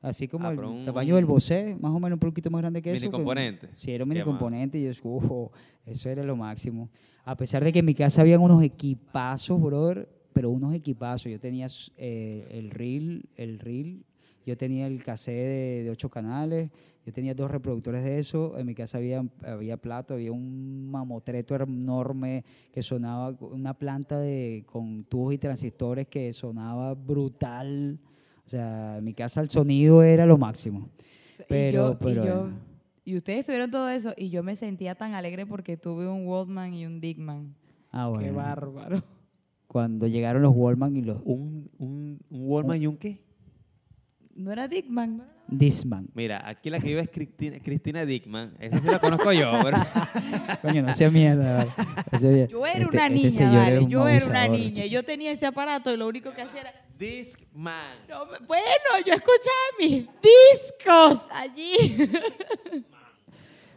[0.02, 2.82] Así como Ah, el un- tamaño del Bosé, más o menos un poquito más grande
[2.82, 3.02] que eso.
[3.02, 3.68] Mini que- componente.
[3.74, 5.52] Sí, era un mini componente y yo, "Uf,
[5.86, 6.89] eso era lo máximo.
[7.26, 11.30] A pesar de que en mi casa habían unos equipazos, brother, pero unos equipazos.
[11.30, 14.06] Yo tenía eh, el reel, el reel,
[14.46, 16.70] yo tenía el cassette de, de ocho canales,
[17.06, 18.58] yo tenía dos reproductores de eso.
[18.58, 24.64] En mi casa había, había plato, había un mamotreto enorme que sonaba, una planta de,
[24.68, 28.00] con tubos y transistores que sonaba brutal.
[28.46, 30.89] O sea, en mi casa el sonido era lo máximo.
[31.48, 32.50] Pero, y, yo, pero, y, yo-
[33.04, 36.74] y ustedes tuvieron todo eso y yo me sentía tan alegre porque tuve un Walkman
[36.74, 37.56] y un Digman.
[37.92, 38.24] ah, bueno.
[38.26, 39.04] Qué bárbaro.
[39.68, 43.22] cuando llegaron los Wallman y los ¿Un, un, un Wallman y un qué?
[44.36, 45.25] No era Digman, ¿no?
[45.47, 46.07] Disman.
[46.13, 48.53] Mira, aquí la que vive es Cristina, Cristina Dickman.
[48.59, 49.77] Esa sí la conozco yo, pero
[50.61, 51.57] Coño, no sea mierda.
[51.57, 51.71] vale.
[52.11, 52.47] No sea mierda.
[52.51, 53.79] Yo era Este- una este niña, señor vale.
[53.79, 54.71] un Yo era una niña.
[54.84, 54.88] chico.
[54.88, 57.97] Yo tenía ese aparato y lo único que hacía era Discman.
[58.07, 62.09] No, bueno, yo escuchaba mis discos allí.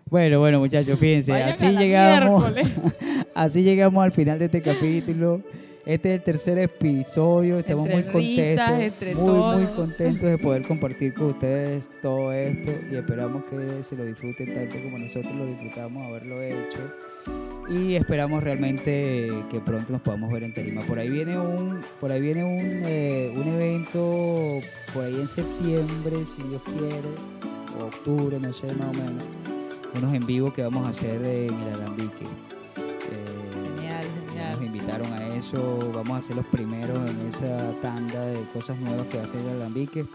[0.07, 2.73] Bueno, bueno, muchachos, fíjense, Vayan así llegamos, miércoles.
[3.35, 5.43] así llegamos al final de este capítulo.
[5.87, 10.39] Este es el tercer episodio, estamos Entre muy contentos, risas, entre muy, muy contentos de
[10.39, 15.35] poder compartir con ustedes todo esto y esperamos que se lo disfruten tanto como nosotros
[15.35, 16.79] lo disfrutamos haberlo hecho
[17.69, 20.81] y esperamos realmente que pronto nos podamos ver en Tarima.
[20.83, 24.61] Por ahí viene un, por ahí viene un, eh, un evento
[24.95, 27.09] por ahí en septiembre, si Dios quiere,
[27.79, 29.25] o octubre, no sé más o menos,
[29.97, 32.54] unos en vivo que vamos a hacer en el Alambique.
[34.67, 39.17] Invitaron a eso, vamos a ser los primeros en esa tanda de cosas nuevas que
[39.17, 40.07] va a hacer el Alambique.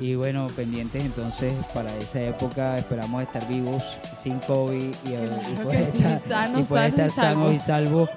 [0.00, 5.54] Y bueno, pendientes entonces para esa época esperamos estar vivos sin COVID y, eh, y
[5.54, 8.10] Claro poder que sí, estar, sanos, y poder sanos y estar sanos y salvos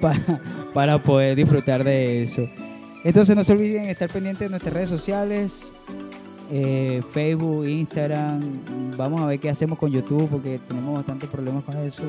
[0.00, 0.40] para,
[0.72, 2.48] para poder disfrutar de eso.
[3.02, 5.72] Entonces no se olviden estar pendientes de nuestras redes sociales,
[6.50, 8.40] eh, Facebook, Instagram.
[8.96, 12.02] Vamos a ver qué hacemos con YouTube porque tenemos bastantes problemas con eso.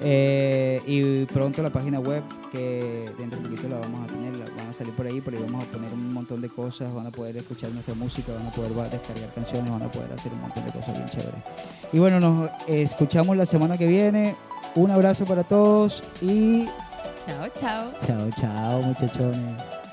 [0.00, 2.22] Eh, y pronto la página web
[2.52, 5.34] que dentro de poquito la vamos a tener, la- van a salir por ahí, por
[5.34, 8.46] ahí vamos a poner un montón de cosas, van a poder escuchar nuestra música, van
[8.46, 11.40] a poder descargar canciones, van a poder hacer un montón de cosas bien chéveres.
[11.92, 14.36] Y bueno, nos escuchamos la semana que viene.
[14.76, 16.66] Un abrazo para todos y
[17.24, 17.92] Chao, chao.
[18.00, 19.83] chao, chao muchachones.